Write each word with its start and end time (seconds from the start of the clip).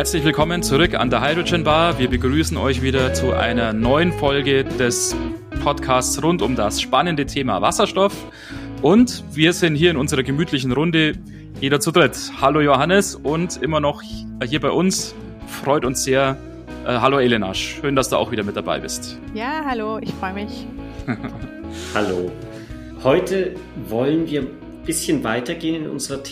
Herzlich 0.00 0.24
willkommen 0.24 0.62
zurück 0.62 0.94
an 0.94 1.10
der 1.10 1.20
Hydrogen 1.20 1.62
Bar. 1.62 1.98
Wir 1.98 2.08
begrüßen 2.08 2.56
euch 2.56 2.80
wieder 2.80 3.12
zu 3.12 3.34
einer 3.34 3.74
neuen 3.74 4.14
Folge 4.14 4.64
des 4.64 5.14
Podcasts 5.62 6.22
rund 6.22 6.40
um 6.40 6.56
das 6.56 6.80
spannende 6.80 7.26
Thema 7.26 7.60
Wasserstoff. 7.60 8.14
Und 8.80 9.22
wir 9.34 9.52
sind 9.52 9.74
hier 9.74 9.90
in 9.90 9.98
unserer 9.98 10.22
gemütlichen 10.22 10.72
Runde 10.72 11.18
jeder 11.60 11.80
zu 11.80 11.90
dritt. 11.90 12.16
Hallo 12.40 12.62
Johannes 12.62 13.14
und 13.14 13.62
immer 13.62 13.78
noch 13.80 14.00
hier 14.42 14.60
bei 14.60 14.70
uns. 14.70 15.14
Freut 15.46 15.84
uns 15.84 16.02
sehr. 16.02 16.38
Äh, 16.86 16.98
hallo 16.98 17.18
Elena, 17.18 17.52
schön, 17.52 17.94
dass 17.94 18.08
du 18.08 18.16
auch 18.16 18.32
wieder 18.32 18.42
mit 18.42 18.56
dabei 18.56 18.80
bist. 18.80 19.18
Ja, 19.34 19.62
hallo, 19.66 19.98
ich 19.98 20.14
freue 20.14 20.32
mich. 20.32 20.66
hallo. 21.94 22.32
Heute 23.04 23.54
wollen 23.86 24.30
wir 24.30 24.40
ein 24.40 24.48
bisschen 24.86 25.22
weitergehen 25.24 25.84
in 25.84 25.90
unserer 25.90 26.22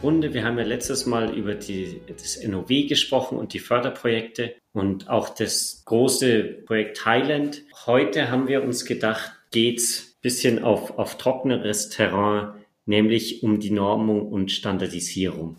Themenrunde. 0.00 0.32
Wir 0.32 0.44
haben 0.44 0.58
ja 0.58 0.64
letztes 0.64 1.04
Mal 1.04 1.36
über 1.36 1.54
die, 1.54 2.00
das 2.06 2.42
NOW 2.42 2.86
gesprochen 2.88 3.38
und 3.38 3.52
die 3.52 3.58
Förderprojekte 3.58 4.54
und 4.72 5.10
auch 5.10 5.28
das 5.28 5.82
große 5.84 6.42
Projekt 6.66 6.96
Thailand. 6.98 7.62
Heute 7.86 8.30
haben 8.30 8.48
wir 8.48 8.62
uns 8.62 8.86
gedacht, 8.86 9.30
geht's 9.50 10.14
ein 10.14 10.20
bisschen 10.22 10.64
auf, 10.64 10.98
auf 10.98 11.18
trockeneres 11.18 11.90
Terrain 11.90 12.54
nämlich 12.86 13.42
um 13.42 13.60
die 13.60 13.70
Normung 13.70 14.26
und 14.32 14.50
Standardisierung. 14.50 15.56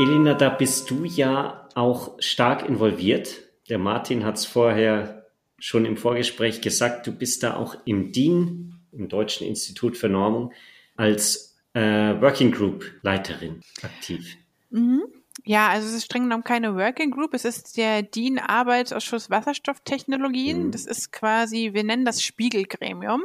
Elena, 0.00 0.34
da 0.34 0.48
bist 0.48 0.90
du 0.90 1.04
ja 1.04 1.68
auch 1.74 2.16
stark 2.18 2.66
involviert. 2.68 3.42
Der 3.68 3.78
Martin 3.78 4.24
hat 4.24 4.36
es 4.36 4.46
vorher 4.46 5.26
schon 5.58 5.84
im 5.84 5.96
Vorgespräch 5.96 6.60
gesagt, 6.62 7.06
du 7.06 7.12
bist 7.12 7.42
da 7.42 7.56
auch 7.56 7.76
im 7.84 8.10
DIN, 8.10 8.80
im 8.90 9.08
Deutschen 9.08 9.46
Institut 9.46 9.96
für 9.96 10.08
Normung, 10.08 10.52
als 10.96 11.49
äh, 11.74 12.20
Working 12.20 12.52
Group 12.52 12.84
Leiterin 13.02 13.60
aktiv. 13.82 14.36
Mhm. 14.70 15.02
Ja, 15.44 15.68
also 15.68 15.88
es 15.88 15.94
ist 15.94 16.04
streng 16.04 16.24
genommen 16.24 16.44
keine 16.44 16.74
Working 16.76 17.10
Group. 17.10 17.34
Es 17.34 17.44
ist 17.44 17.76
der 17.76 18.02
DIN 18.02 18.38
Arbeitsausschuss 18.38 19.30
Wasserstofftechnologien. 19.30 20.66
Mhm. 20.66 20.70
Das 20.72 20.86
ist 20.86 21.12
quasi, 21.12 21.70
wir 21.72 21.84
nennen 21.84 22.04
das 22.04 22.22
Spiegelgremium, 22.22 23.22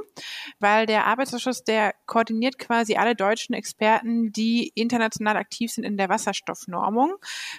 weil 0.59 0.85
der 0.85 1.07
Arbeitsausschuss, 1.07 1.63
der 1.63 1.93
koordiniert 2.05 2.57
quasi 2.57 2.95
alle 2.95 3.15
deutschen 3.15 3.53
Experten, 3.53 4.31
die 4.31 4.71
international 4.75 5.35
aktiv 5.35 5.71
sind 5.71 5.83
in 5.83 5.97
der 5.97 6.07
Wasserstoffnormung, 6.07 7.15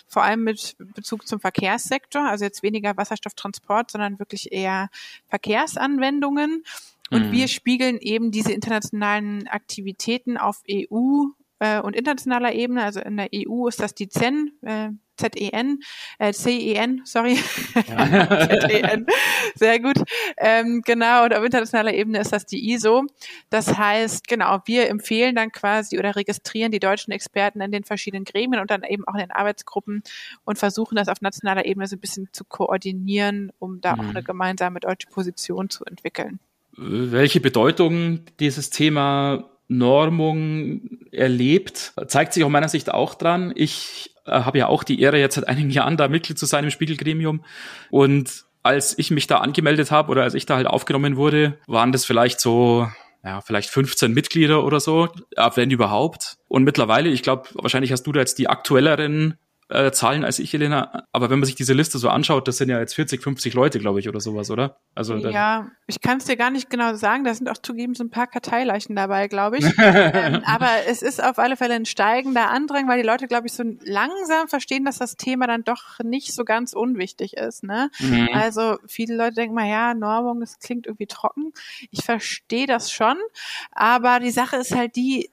vor 0.07 0.23
allem 0.23 0.45
mit 0.45 0.77
Bezug 0.79 1.27
zum 1.27 1.41
Verkehrssektor, 1.41 2.23
also 2.23 2.45
jetzt 2.45 2.63
weniger 2.63 2.97
Wasserstofftransport, 2.97 3.91
sondern 3.91 4.19
wirklich 4.19 4.53
eher 4.53 4.89
Verkehrsanwendungen. 5.29 6.65
Und 7.11 7.29
mhm. 7.29 7.33
wir 7.33 7.49
spiegeln 7.49 7.99
eben 7.99 8.31
diese 8.31 8.53
internationalen 8.53 9.47
Aktivitäten 9.49 10.37
auf 10.37 10.63
EU 10.71 11.27
äh, 11.59 11.81
und 11.81 11.97
internationaler 11.97 12.53
Ebene, 12.53 12.83
also 12.83 13.01
in 13.01 13.17
der 13.17 13.29
EU 13.35 13.69
ist 13.69 13.81
das 13.81 13.95
die 13.95 14.09
CEN, 14.09 14.53
äh, 14.63 14.91
Z-E-N, 15.17 15.79
äh, 16.19 16.33
C-E-N, 16.33 17.01
sorry, 17.05 17.39
ja. 17.89 18.49
Z-E-N, 18.49 19.07
sehr 19.55 19.81
gut, 19.81 19.97
ähm, 20.37 20.83
genau, 20.85 21.25
und 21.25 21.35
auf 21.35 21.43
internationaler 21.43 21.95
Ebene 21.95 22.21
ist 22.21 22.33
das 22.33 22.45
die 22.45 22.71
ISO. 22.73 23.07
Das 23.49 23.79
heißt, 23.79 24.29
genau, 24.29 24.61
wir 24.67 24.91
empfehlen 24.91 25.35
dann 25.35 25.53
quasi 25.53 25.99
oder 25.99 26.17
registrieren 26.17 26.71
die 26.71 26.81
deutschen 26.81 27.13
Experten 27.13 27.63
in 27.63 27.73
den 27.73 27.85
verschiedenen 27.85 28.25
Gremien 28.25 28.61
und 28.61 28.71
dann 28.71 28.83
eben 28.83 29.09
auch 29.09 29.15
in 29.15 29.21
den 29.21 29.31
Arbeitsgruppen 29.31 30.03
und 30.45 30.59
versuchen 30.59 30.97
das 30.97 31.09
auf 31.09 31.23
nationaler 31.23 31.65
Ebene 31.65 31.87
so 31.87 31.97
ein 31.97 32.01
bisschen 32.01 32.29
zu 32.33 32.45
koordinieren, 32.45 33.53
um 33.59 33.81
da 33.81 33.95
mhm. 33.95 34.01
auch 34.01 34.09
eine 34.11 34.23
gemeinsame 34.23 34.81
deutsche 34.81 35.09
Position 35.09 35.71
zu 35.71 35.85
entwickeln. 35.87 36.41
Welche 36.77 37.41
Bedeutung 37.41 38.21
dieses 38.39 38.71
Thema 38.71 39.51
Normung 39.69 40.83
erlebt, 41.11 41.93
zeigt 42.07 42.33
sich 42.33 42.45
aus 42.45 42.51
meiner 42.51 42.69
Sicht 42.69 42.93
auch 42.93 43.15
dran. 43.15 43.53
Ich 43.57 44.15
äh, 44.27 44.31
habe 44.31 44.59
ja 44.59 44.69
auch 44.69 44.85
die 44.85 45.01
Ehre, 45.01 45.19
jetzt 45.19 45.35
seit 45.35 45.49
einigen 45.49 45.71
Jahren 45.71 45.97
da 45.97 46.09
Mitglied 46.09 46.39
zu 46.39 46.47
sein 46.47 46.65
im 46.65 46.71
Spiegelgremium. 46.71 47.45
Und 47.91 48.45
als 48.63 48.99
ich 48.99 49.11
mich 49.11 49.27
da 49.27 49.39
angemeldet 49.39 49.91
habe 49.91 50.11
oder 50.11 50.23
als 50.23 50.35
ich 50.35 50.47
da 50.47 50.57
halt 50.57 50.67
aufgenommen 50.67 51.17
wurde, 51.17 51.59
waren 51.67 51.93
das 51.93 52.05
vielleicht 52.05 52.41
so 52.41 52.89
ja, 53.25 53.41
vielleicht 53.41 53.71
15 53.71 54.13
Mitglieder 54.13 54.65
oder 54.65 54.79
so, 54.79 55.09
wenn 55.55 55.71
überhaupt. 55.71 56.39
Und 56.47 56.63
mittlerweile, 56.63 57.09
ich 57.09 57.23
glaube, 57.23 57.49
wahrscheinlich 57.55 57.91
hast 57.91 58.05
du 58.05 58.13
da 58.13 58.21
jetzt 58.21 58.39
die 58.39 58.49
aktuelleren 58.49 59.37
äh, 59.69 59.91
Zahlen 59.91 60.25
als 60.25 60.39
ich, 60.39 60.55
Elena. 60.55 61.05
Aber 61.13 61.29
wenn 61.29 61.41
man 61.41 61.47
sich 61.47 61.57
diese 61.57 61.73
Liste 61.73 61.99
so 61.99 62.09
anschaut, 62.09 62.47
das 62.47 62.59
sind 62.59 62.69
ja 62.69 62.79
jetzt 62.79 62.95
40, 62.95 63.23
50 63.23 63.55
Leute, 63.55 63.81
glaube 63.81 63.99
ich, 63.99 64.09
oder 64.09 64.21
sowas, 64.21 64.51
oder? 64.51 64.79
Also 64.95 65.17
ja, 65.17 65.69
ich 65.87 66.01
kann 66.01 66.19
es 66.19 66.25
dir 66.25 66.37
gar 66.37 66.51
nicht 66.51 66.71
genau 66.71 66.95
sagen. 66.95 67.25
Da 67.25 67.35
sind 67.35 67.49
auch 67.49 67.59
zugeben 67.59 67.95
so 67.95 68.05
ein 68.05 68.11
paar 68.11 68.29
Karteileichen 68.29 68.95
dabei, 68.95 69.27
glaube 69.27 69.59
ich. 69.59 69.65
ähm, 69.79 70.43
aber 70.45 70.69
es 70.87 71.03
ist 71.03 71.23
auf 71.23 71.39
alle 71.39 71.57
Fälle 71.57 71.75
ein 71.75 71.85
steigender 71.85 72.49
Andrang, 72.51 72.87
weil 72.89 73.03
die 73.03 73.07
Leute, 73.07 73.27
glaube 73.27 73.49
ich, 73.49 73.55
so 73.55 73.65
langsam 73.85 74.49
verstehen, 74.49 74.85
dass 74.85 74.99
das 74.99 75.17
Thema 75.17 75.47
dann 75.47 75.65
doch 75.65 75.99
nicht 76.05 76.33
so 76.33 76.45
ganz 76.45 76.73
unwichtig 76.73 77.37
ist. 77.37 77.65
Ne? 77.65 77.91
Mhm. 77.99 78.29
Also 78.33 78.79
viele 78.87 79.17
Leute 79.17 79.35
denken 79.35 79.55
mal, 79.55 79.69
ja, 79.69 79.95
Normung, 79.95 80.41
das 80.41 80.61
klingt 80.61 80.87
irgendwie 80.87 81.07
trocken. 81.07 81.53
Ich 81.91 82.05
verstehe 82.05 82.67
das 82.67 82.93
schon, 82.93 83.17
aber 83.73 84.21
die 84.21 84.31
Sache 84.31 84.57
ist 84.57 84.75
halt 84.75 84.95
die, 84.97 85.31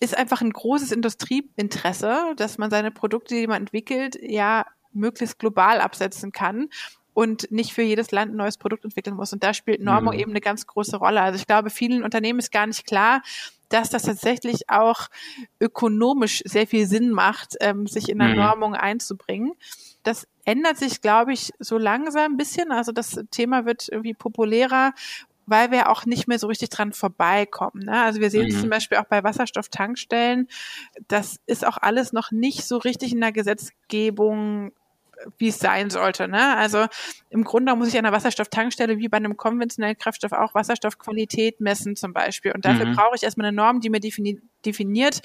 ist 0.00 0.16
einfach 0.16 0.40
ein 0.40 0.52
großes 0.52 0.92
Industrieinteresse, 0.92 2.34
dass 2.36 2.58
man 2.58 2.70
seine 2.70 2.90
Produkte, 2.90 3.34
die 3.34 3.46
man 3.46 3.62
entwickelt, 3.62 4.18
ja 4.20 4.66
möglichst 4.92 5.38
global 5.38 5.80
absetzen 5.80 6.32
kann 6.32 6.68
und 7.14 7.50
nicht 7.50 7.72
für 7.72 7.82
jedes 7.82 8.12
Land 8.12 8.32
ein 8.32 8.36
neues 8.36 8.58
Produkt 8.58 8.84
entwickeln 8.84 9.16
muss. 9.16 9.32
Und 9.32 9.42
da 9.42 9.52
spielt 9.52 9.80
Normung 9.80 10.14
mhm. 10.14 10.20
eben 10.20 10.30
eine 10.30 10.40
ganz 10.40 10.66
große 10.66 10.96
Rolle. 10.96 11.20
Also 11.20 11.36
ich 11.36 11.46
glaube, 11.46 11.68
vielen 11.68 12.04
Unternehmen 12.04 12.38
ist 12.38 12.52
gar 12.52 12.66
nicht 12.66 12.86
klar, 12.86 13.22
dass 13.68 13.90
das 13.90 14.04
tatsächlich 14.04 14.70
auch 14.70 15.08
ökonomisch 15.60 16.42
sehr 16.44 16.66
viel 16.66 16.86
Sinn 16.86 17.10
macht, 17.10 17.56
ähm, 17.60 17.86
sich 17.86 18.08
in 18.08 18.18
der 18.18 18.28
mhm. 18.28 18.36
Normung 18.36 18.74
einzubringen. 18.74 19.52
Das 20.04 20.28
ändert 20.44 20.78
sich, 20.78 21.00
glaube 21.00 21.32
ich, 21.32 21.52
so 21.58 21.76
langsam 21.76 22.32
ein 22.32 22.36
bisschen. 22.36 22.70
Also 22.70 22.92
das 22.92 23.20
Thema 23.30 23.66
wird 23.66 23.88
irgendwie 23.90 24.14
populärer 24.14 24.92
weil 25.48 25.70
wir 25.70 25.90
auch 25.90 26.04
nicht 26.04 26.28
mehr 26.28 26.38
so 26.38 26.46
richtig 26.46 26.70
dran 26.70 26.92
vorbeikommen. 26.92 27.84
Ne? 27.84 28.02
Also 28.02 28.20
wir 28.20 28.30
sehen 28.30 28.48
es 28.48 28.56
mhm. 28.56 28.60
zum 28.60 28.70
Beispiel 28.70 28.98
auch 28.98 29.06
bei 29.06 29.24
Wasserstofftankstellen. 29.24 30.48
Das 31.08 31.40
ist 31.46 31.66
auch 31.66 31.78
alles 31.78 32.12
noch 32.12 32.30
nicht 32.30 32.66
so 32.66 32.76
richtig 32.76 33.12
in 33.12 33.20
der 33.20 33.32
Gesetzgebung 33.32 34.72
wie 35.38 35.48
es 35.48 35.58
sein 35.58 35.90
sollte. 35.90 36.28
Ne? 36.28 36.56
Also 36.56 36.86
im 37.30 37.44
Grunde 37.44 37.74
muss 37.76 37.88
ich 37.88 37.98
an 37.98 38.04
der 38.04 38.12
Wasserstofftankstelle 38.12 38.98
wie 38.98 39.08
bei 39.08 39.16
einem 39.16 39.36
konventionellen 39.36 39.98
Kraftstoff 39.98 40.32
auch 40.32 40.54
Wasserstoffqualität 40.54 41.60
messen 41.60 41.96
zum 41.96 42.12
Beispiel. 42.12 42.52
Und 42.52 42.64
dafür 42.64 42.86
mhm. 42.86 42.94
brauche 42.94 43.16
ich 43.16 43.22
erstmal 43.22 43.48
eine 43.48 43.56
Norm, 43.56 43.80
die 43.80 43.90
mir 43.90 44.00
defini 44.00 44.40
definiert, 44.66 45.20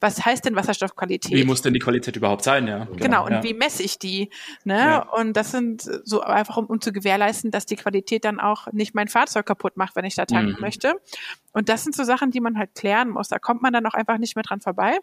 was 0.00 0.22
heißt 0.26 0.44
denn 0.44 0.54
Wasserstoffqualität? 0.54 1.34
Wie 1.34 1.44
muss 1.44 1.62
denn 1.62 1.72
die 1.72 1.78
Qualität 1.78 2.14
überhaupt 2.14 2.44
sein, 2.44 2.68
ja? 2.68 2.84
Genau, 2.84 2.96
genau 2.96 3.24
und 3.24 3.32
ja. 3.32 3.42
wie 3.42 3.54
messe 3.54 3.82
ich 3.82 3.98
die? 3.98 4.28
Ne? 4.64 4.76
Ja. 4.76 4.98
Und 4.98 5.34
das 5.34 5.50
sind 5.50 5.82
so 6.04 6.20
einfach, 6.20 6.58
um, 6.58 6.66
um, 6.66 6.80
zu 6.82 6.92
gewährleisten, 6.92 7.50
dass 7.50 7.64
die 7.64 7.76
Qualität 7.76 8.26
dann 8.26 8.38
auch 8.38 8.70
nicht 8.72 8.94
mein 8.94 9.08
Fahrzeug 9.08 9.46
kaputt 9.46 9.78
macht, 9.78 9.96
wenn 9.96 10.04
ich 10.04 10.14
da 10.14 10.26
tanken 10.26 10.56
mhm. 10.56 10.60
möchte. 10.60 11.00
Und 11.52 11.70
das 11.70 11.84
sind 11.84 11.96
so 11.96 12.04
Sachen, 12.04 12.30
die 12.30 12.40
man 12.40 12.58
halt 12.58 12.74
klären 12.74 13.08
muss. 13.08 13.28
Da 13.28 13.38
kommt 13.38 13.62
man 13.62 13.72
dann 13.72 13.86
auch 13.86 13.94
einfach 13.94 14.18
nicht 14.18 14.36
mehr 14.36 14.42
dran 14.42 14.60
vorbei. 14.60 14.98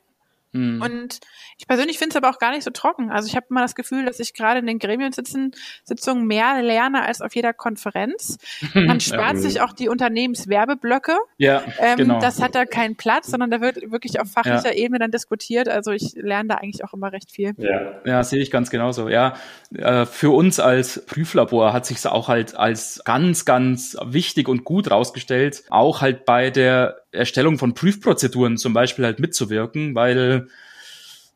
Mhm. 0.54 0.82
Und 0.82 1.20
ich 1.58 1.68
persönlich 1.68 1.98
finde 1.98 2.12
es 2.12 2.16
aber 2.16 2.30
auch 2.30 2.40
gar 2.40 2.52
nicht 2.52 2.64
so 2.64 2.72
trocken. 2.72 3.12
Also 3.12 3.28
ich 3.28 3.36
habe 3.36 3.48
immer 3.50 3.62
das 3.62 3.76
Gefühl, 3.76 4.06
dass 4.06 4.20
ich 4.20 4.34
gerade 4.34 4.60
in 4.60 4.68
den 4.68 4.80
Gremiensitzungen 4.80 6.26
mehr 6.26 6.62
lerne 6.62 7.04
als 7.04 7.22
auf 7.22 7.36
jeder 7.36 7.54
Konferenz. 7.54 8.38
Man 8.74 9.00
spart 9.00 9.36
ja. 9.36 9.40
sich 9.42 9.62
auch 9.62 9.74
die 9.74 9.90
Unternehmenswerbeblöcke. 9.90 11.18
Ja, 11.38 11.64
ähm, 11.80 11.98
genau. 11.98 12.20
Das 12.20 12.42
hat 12.42 12.56
da 12.56 12.66
keinen 12.66 12.96
Platz, 12.96 13.28
sondern 13.28 13.52
da 13.52 13.62
wird 13.62 13.92
wirklich 13.92 14.20
auf 14.20 14.32
fachlicher 14.32 14.76
ja. 14.76 14.84
Ebene 14.84 15.00
dann 15.00 15.12
diskutiert. 15.12 15.68
Also 15.68 15.92
ich 15.92 16.14
lerne 16.16 16.50
da 16.50 16.56
eigentlich 16.56 16.84
auch 16.84 16.94
immer 16.94 17.12
recht 17.12 17.32
viel. 17.32 17.54
Ja, 17.58 18.02
ja 18.06 18.24
sehe 18.24 18.42
ich 18.42 18.52
ganz 18.52 18.70
genauso. 18.70 19.10
Ja, 19.10 19.36
äh, 19.76 20.06
für 20.06 20.30
uns 20.30 20.60
als 20.60 21.04
Prüflabor 21.06 21.74
hat 21.74 21.86
sich 21.86 21.98
es 21.98 22.06
auch 22.06 22.28
halt 22.28 22.56
als 22.56 23.02
ganz, 23.06 23.46
ganz 23.46 23.98
wichtig 24.04 24.48
und 24.48 24.64
gut 24.64 24.92
rausgestellt, 24.92 25.64
auch 25.70 26.02
halt 26.02 26.26
bei 26.26 26.52
der 26.52 27.03
Erstellung 27.14 27.58
von 27.58 27.74
Prüfprozeduren 27.74 28.58
zum 28.58 28.74
Beispiel 28.74 29.06
halt 29.06 29.20
mitzuwirken, 29.20 29.96
weil 29.96 30.48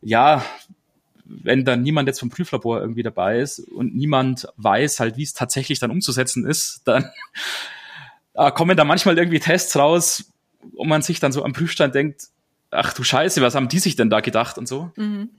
ja, 0.01 0.43
wenn 1.25 1.65
dann 1.65 1.81
niemand 1.81 2.07
jetzt 2.07 2.19
vom 2.19 2.29
Prüflabor 2.29 2.81
irgendwie 2.81 3.03
dabei 3.03 3.39
ist 3.39 3.59
und 3.59 3.95
niemand 3.95 4.47
weiß 4.57 4.99
halt, 4.99 5.17
wie 5.17 5.23
es 5.23 5.33
tatsächlich 5.33 5.79
dann 5.79 5.91
umzusetzen 5.91 6.45
ist, 6.45 6.81
dann 6.85 7.09
äh, 8.33 8.51
kommen 8.51 8.77
da 8.77 8.83
manchmal 8.83 9.17
irgendwie 9.17 9.39
Tests 9.39 9.75
raus, 9.75 10.31
wo 10.73 10.85
man 10.85 11.01
sich 11.01 11.19
dann 11.19 11.31
so 11.31 11.43
am 11.43 11.53
Prüfstand 11.53 11.95
denkt, 11.95 12.27
ach 12.71 12.93
du 12.93 13.03
Scheiße, 13.03 13.41
was 13.41 13.55
haben 13.55 13.69
die 13.69 13.79
sich 13.79 13.95
denn 13.95 14.09
da 14.09 14.19
gedacht 14.19 14.57
und 14.57 14.67
so. 14.67 14.91
Mhm. 14.95 15.29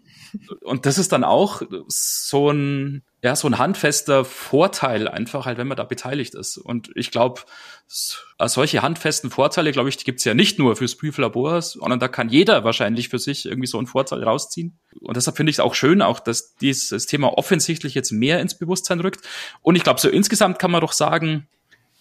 Und 0.62 0.86
das 0.86 0.98
ist 0.98 1.12
dann 1.12 1.24
auch 1.24 1.62
so 1.88 2.50
ein, 2.50 3.02
ja, 3.22 3.34
so 3.34 3.48
ein 3.48 3.58
handfester 3.58 4.24
Vorteil 4.24 5.08
einfach 5.08 5.44
halt, 5.44 5.58
wenn 5.58 5.66
man 5.66 5.76
da 5.76 5.82
beteiligt 5.82 6.36
ist. 6.36 6.56
Und 6.56 6.90
ich 6.94 7.10
glaube, 7.10 7.40
solche 7.88 8.82
handfesten 8.82 9.30
Vorteile, 9.30 9.72
glaube 9.72 9.88
ich, 9.88 9.96
die 9.96 10.04
gibt's 10.04 10.24
ja 10.24 10.34
nicht 10.34 10.58
nur 10.60 10.76
fürs 10.76 10.94
Prüflabor, 10.94 11.60
sondern 11.62 11.98
da 11.98 12.06
kann 12.06 12.28
jeder 12.28 12.62
wahrscheinlich 12.62 13.08
für 13.08 13.18
sich 13.18 13.46
irgendwie 13.46 13.66
so 13.66 13.78
einen 13.78 13.88
Vorteil 13.88 14.22
rausziehen. 14.22 14.78
Und 15.00 15.16
deshalb 15.16 15.36
finde 15.36 15.50
ich 15.50 15.56
es 15.56 15.60
auch 15.60 15.74
schön, 15.74 16.00
auch, 16.00 16.20
dass 16.20 16.54
dieses 16.56 17.06
Thema 17.06 17.36
offensichtlich 17.36 17.94
jetzt 17.94 18.12
mehr 18.12 18.40
ins 18.40 18.56
Bewusstsein 18.56 19.00
rückt. 19.00 19.26
Und 19.62 19.74
ich 19.74 19.82
glaube, 19.82 20.00
so 20.00 20.08
insgesamt 20.08 20.60
kann 20.60 20.70
man 20.70 20.80
doch 20.80 20.92
sagen, 20.92 21.48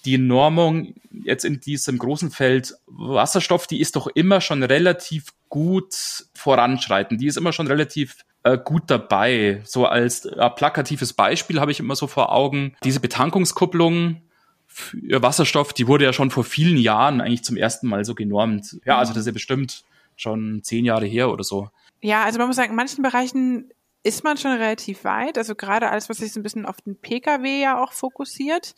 die 0.06 0.20
Normung 0.20 0.94
jetzt 1.12 1.46
in 1.46 1.60
diesem 1.60 1.98
großen 1.98 2.30
Feld 2.30 2.76
Wasserstoff, 2.86 3.66
die 3.66 3.82
ist 3.82 3.96
doch 3.96 4.06
immer 4.08 4.40
schon 4.40 4.62
relativ 4.62 5.34
gut 5.50 5.96
voranschreiten. 6.36 7.18
Die 7.18 7.26
ist 7.26 7.38
immer 7.38 7.54
schon 7.54 7.68
relativ 7.68 8.18
äh, 8.54 8.58
gut 8.58 8.84
dabei. 8.88 9.62
So 9.66 9.86
als 9.86 10.26
äh, 10.26 10.50
plakatives 10.50 11.14
Beispiel 11.14 11.60
habe 11.60 11.72
ich 11.72 11.80
immer 11.80 11.96
so 11.96 12.08
vor 12.08 12.32
Augen 12.32 12.76
diese 12.84 13.00
Betankungskupplung 13.00 14.22
für 14.68 15.22
Wasserstoff, 15.22 15.74
die 15.74 15.88
wurde 15.88 16.06
ja 16.06 16.14
schon 16.14 16.30
vor 16.30 16.44
vielen 16.44 16.78
Jahren 16.78 17.22
eigentlich 17.22 17.44
zum 17.44 17.58
ersten 17.58 17.88
Mal 17.88 18.06
so 18.06 18.16
genormt. 18.16 18.78
Ja, 18.86 19.00
also 19.00 19.12
das 19.12 19.22
ist 19.22 19.28
ja 19.28 19.32
bestimmt 19.32 19.84
schon 20.16 20.62
zehn 20.64 20.86
Jahre 20.86 21.06
her 21.06 21.32
oder 21.32 21.44
so. 21.44 21.70
Ja, 22.02 22.24
also 22.24 22.38
man 22.38 22.48
muss 22.48 22.58
sagen, 22.58 22.72
in 22.72 22.76
manchen 22.76 23.02
Bereichen 23.02 23.72
ist 24.08 24.24
man 24.24 24.38
schon 24.38 24.54
relativ 24.54 25.04
weit. 25.04 25.38
Also 25.38 25.54
gerade 25.54 25.90
alles, 25.90 26.08
was 26.08 26.18
sich 26.18 26.32
so 26.32 26.40
ein 26.40 26.44
bisschen 26.44 26.66
auf 26.66 26.78
den 26.78 26.96
Pkw 26.96 27.62
ja 27.62 27.84
auch 27.84 27.92
fokussiert, 27.92 28.74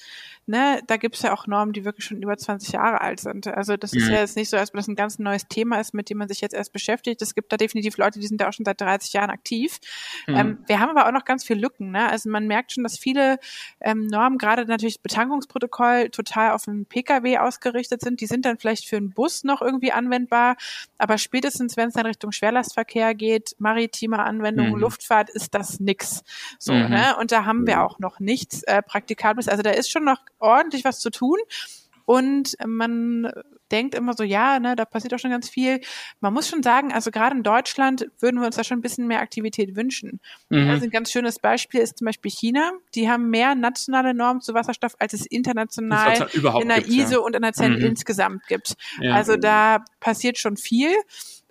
ne, 0.48 0.82
da 0.88 0.98
gibt's 0.98 1.22
ja 1.22 1.32
auch 1.34 1.46
Normen, 1.46 1.72
die 1.72 1.86
wirklich 1.86 2.06
schon 2.06 2.20
über 2.20 2.36
20 2.36 2.72
Jahre 2.72 3.02
alt 3.02 3.20
sind. 3.20 3.46
Also 3.46 3.78
das 3.78 3.94
ist 3.94 4.08
mhm. 4.08 4.14
ja 4.14 4.20
jetzt 4.22 4.36
nicht 4.36 4.50
so, 4.50 4.58
als 4.58 4.72
ob 4.72 4.78
das 4.78 4.88
ein 4.88 4.96
ganz 4.96 5.20
neues 5.20 5.48
Thema 5.48 5.80
ist, 5.80 5.94
mit 5.94 6.10
dem 6.10 6.18
man 6.18 6.28
sich 6.28 6.42
jetzt 6.42 6.56
erst 6.56 6.74
beschäftigt. 6.74 7.22
Es 7.22 7.36
gibt 7.36 7.54
da 7.54 7.58
definitiv 7.58 7.98
Leute, 7.98 8.20
die 8.20 8.26
sind 8.26 8.42
da 8.42 8.50
auch 8.50 8.54
schon 8.54 8.66
seit 8.66 8.82
30 8.82 9.14
Jahren 9.14 9.30
aktiv. 9.30 9.78
Mhm. 10.26 10.36
Ähm, 10.36 10.58
wir 10.66 10.80
haben 10.80 10.90
aber 10.90 11.08
auch 11.08 11.12
noch 11.12 11.26
ganz 11.26 11.44
viel 11.44 11.60
Lücken. 11.60 11.92
Ne? 11.92 12.10
Also 12.10 12.28
man 12.32 12.48
merkt 12.48 12.72
schon, 12.72 12.84
dass 12.84 12.98
viele 12.98 13.38
ähm, 13.82 14.08
Normen, 14.08 14.40
gerade 14.40 14.66
natürlich 14.66 14.96
das 14.96 15.04
Betankungsprotokoll, 15.04 16.10
total 16.10 16.54
auf 16.54 16.66
den 16.66 16.88
Pkw 16.88 17.38
ausgerichtet 17.38 18.02
sind. 18.02 18.20
Die 18.20 18.26
sind 18.26 18.46
dann 18.46 18.58
vielleicht 18.58 18.88
für 18.88 18.98
einen 18.98 19.12
Bus 19.12 19.44
noch 19.44 19.62
irgendwie 19.62 19.92
anwendbar, 19.92 20.58
aber 20.98 21.20
spätestens, 21.20 21.78
wenn 21.78 21.90
es 21.90 21.94
dann 21.94 22.08
Richtung 22.08 22.32
Schwerlastverkehr 22.32 23.14
geht, 23.14 23.56
maritime 23.60 24.18
Anwendungen, 24.18 24.74
mhm. 24.74 24.80
Luftfahrt, 24.80 25.19
ist 25.28 25.54
das 25.54 25.82
nix. 25.82 26.24
So, 26.60 26.72
mhm. 26.72 26.90
ne? 26.90 27.18
Und 27.20 27.34
da 27.34 27.44
haben 27.44 27.68
wir 27.68 27.78
mhm. 27.78 27.82
auch 27.82 28.00
noch 28.00 28.22
nichts 28.22 28.64
äh, 28.64 28.82
Praktikables. 28.82 29.50
Also 29.50 29.64
da 29.64 29.72
ist 29.72 29.92
schon 29.92 30.06
noch 30.06 30.20
ordentlich 30.40 30.86
was 30.86 31.00
zu 31.00 31.10
tun. 31.10 31.38
Und 32.06 32.56
man 32.66 33.32
denkt 33.72 33.96
immer 33.96 34.14
so, 34.14 34.24
ja, 34.24 34.60
ne, 34.60 34.76
da 34.76 34.86
passiert 34.86 35.14
auch 35.14 35.20
schon 35.20 35.32
ganz 35.32 35.50
viel. 35.50 35.82
Man 36.20 36.34
muss 36.34 36.50
schon 36.50 36.64
sagen, 36.64 36.92
also 36.92 37.12
gerade 37.12 37.36
in 37.36 37.44
Deutschland 37.44 38.08
würden 38.20 38.40
wir 38.40 38.46
uns 38.46 38.56
da 38.56 38.64
schon 38.64 38.80
ein 38.80 38.82
bisschen 38.82 39.08
mehr 39.08 39.22
Aktivität 39.22 39.76
wünschen. 39.76 40.20
Mhm. 40.50 40.70
Also 40.70 40.86
ein 40.86 40.92
ganz 40.92 41.12
schönes 41.12 41.40
Beispiel 41.40 41.82
ist 41.82 41.98
zum 41.98 42.06
Beispiel 42.06 42.32
China. 42.32 42.72
Die 42.96 43.10
haben 43.10 43.30
mehr 43.30 43.56
nationale 43.56 44.14
Normen 44.14 44.42
zu 44.42 44.54
Wasserstoff, 44.54 44.96
als 45.00 45.14
es 45.14 45.26
international 45.26 46.30
in 46.62 46.68
der 46.70 46.88
ISO 46.88 47.14
ja. 47.14 47.20
und 47.20 47.36
in 47.36 47.42
der 47.42 47.54
ZEN 47.54 47.74
mhm. 47.74 47.86
insgesamt 47.86 48.48
gibt. 48.48 48.76
Ja. 49.00 49.14
Also 49.14 49.38
da 49.38 49.84
passiert 50.00 50.38
schon 50.38 50.58
viel 50.58 50.94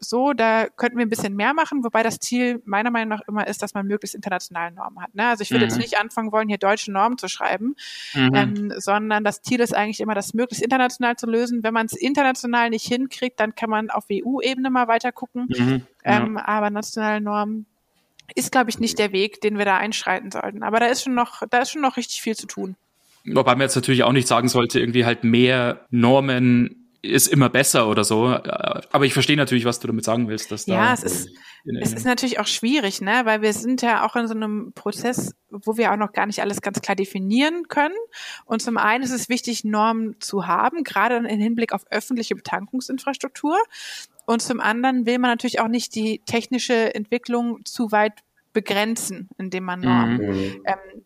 so, 0.00 0.32
da 0.32 0.68
könnten 0.68 0.96
wir 0.96 1.04
ein 1.04 1.10
bisschen 1.10 1.34
mehr 1.34 1.54
machen, 1.54 1.82
wobei 1.82 2.02
das 2.02 2.20
Ziel 2.20 2.62
meiner 2.64 2.90
Meinung 2.90 3.08
nach 3.08 3.26
immer 3.26 3.46
ist, 3.46 3.62
dass 3.62 3.74
man 3.74 3.86
möglichst 3.86 4.14
internationale 4.14 4.72
Normen 4.72 5.02
hat. 5.02 5.14
Ne? 5.14 5.26
Also 5.26 5.42
ich 5.42 5.50
würde 5.50 5.64
mhm. 5.64 5.70
jetzt 5.70 5.78
nicht 5.78 5.98
anfangen 5.98 6.30
wollen, 6.30 6.48
hier 6.48 6.58
deutsche 6.58 6.92
Normen 6.92 7.18
zu 7.18 7.28
schreiben, 7.28 7.74
mhm. 8.14 8.34
ähm, 8.34 8.72
sondern 8.76 9.24
das 9.24 9.42
Ziel 9.42 9.60
ist 9.60 9.74
eigentlich 9.74 10.00
immer, 10.00 10.14
das 10.14 10.34
möglichst 10.34 10.62
international 10.62 11.16
zu 11.16 11.26
lösen. 11.26 11.64
Wenn 11.64 11.74
man 11.74 11.86
es 11.86 11.94
international 12.08 12.70
nicht 12.70 12.86
hinkriegt, 12.86 13.38
dann 13.38 13.54
kann 13.54 13.70
man 13.70 13.90
auf 13.90 14.06
EU-Ebene 14.10 14.70
mal 14.70 14.88
weiter 14.88 15.12
gucken. 15.12 15.46
Mhm. 15.48 15.82
Ja. 16.04 16.22
Ähm, 16.22 16.36
aber 16.36 16.70
nationale 16.70 17.20
Normen 17.20 17.66
ist, 18.34 18.52
glaube 18.52 18.70
ich, 18.70 18.78
nicht 18.78 18.98
der 18.98 19.12
Weg, 19.12 19.40
den 19.40 19.58
wir 19.58 19.64
da 19.64 19.76
einschreiten 19.76 20.30
sollten. 20.30 20.62
Aber 20.62 20.80
da 20.80 20.86
ist 20.86 21.02
schon 21.02 21.14
noch, 21.14 21.42
da 21.48 21.58
ist 21.58 21.70
schon 21.70 21.82
noch 21.82 21.96
richtig 21.96 22.22
viel 22.22 22.36
zu 22.36 22.46
tun. 22.46 22.76
Wobei 23.24 23.52
man 23.52 23.62
jetzt 23.62 23.76
natürlich 23.76 24.02
auch 24.04 24.12
nicht 24.12 24.28
sagen 24.28 24.48
sollte, 24.48 24.80
irgendwie 24.80 25.04
halt 25.04 25.24
mehr 25.24 25.86
Normen 25.90 26.87
ist 27.02 27.28
immer 27.28 27.48
besser 27.48 27.88
oder 27.88 28.04
so. 28.04 28.26
Aber 28.26 29.04
ich 29.04 29.12
verstehe 29.12 29.36
natürlich, 29.36 29.64
was 29.64 29.80
du 29.80 29.86
damit 29.86 30.04
sagen 30.04 30.28
willst. 30.28 30.50
Dass 30.50 30.66
ja, 30.66 30.86
da 30.86 30.94
es 30.94 31.02
ist, 31.02 31.30
es 31.80 31.92
ist 31.92 32.04
natürlich 32.04 32.40
auch 32.40 32.46
schwierig, 32.46 33.00
ne? 33.00 33.20
weil 33.24 33.42
wir 33.42 33.52
sind 33.52 33.82
ja 33.82 34.06
auch 34.06 34.16
in 34.16 34.26
so 34.26 34.34
einem 34.34 34.72
Prozess, 34.72 35.34
wo 35.50 35.76
wir 35.76 35.92
auch 35.92 35.96
noch 35.96 36.12
gar 36.12 36.26
nicht 36.26 36.40
alles 36.40 36.60
ganz 36.60 36.80
klar 36.80 36.96
definieren 36.96 37.68
können. 37.68 37.94
Und 38.44 38.62
zum 38.62 38.76
einen 38.76 39.04
ist 39.04 39.12
es 39.12 39.28
wichtig, 39.28 39.64
Normen 39.64 40.16
zu 40.20 40.46
haben, 40.46 40.84
gerade 40.84 41.16
im 41.16 41.26
Hinblick 41.26 41.72
auf 41.72 41.84
öffentliche 41.90 42.34
Betankungsinfrastruktur. 42.34 43.58
Und 44.26 44.42
zum 44.42 44.60
anderen 44.60 45.06
will 45.06 45.18
man 45.18 45.30
natürlich 45.30 45.60
auch 45.60 45.68
nicht 45.68 45.94
die 45.94 46.20
technische 46.26 46.94
Entwicklung 46.94 47.64
zu 47.64 47.92
weit 47.92 48.12
begrenzen, 48.52 49.28
indem 49.38 49.64
man 49.64 49.80
Normen 49.80 50.16
mhm. 50.16 50.62
ähm, 50.66 51.02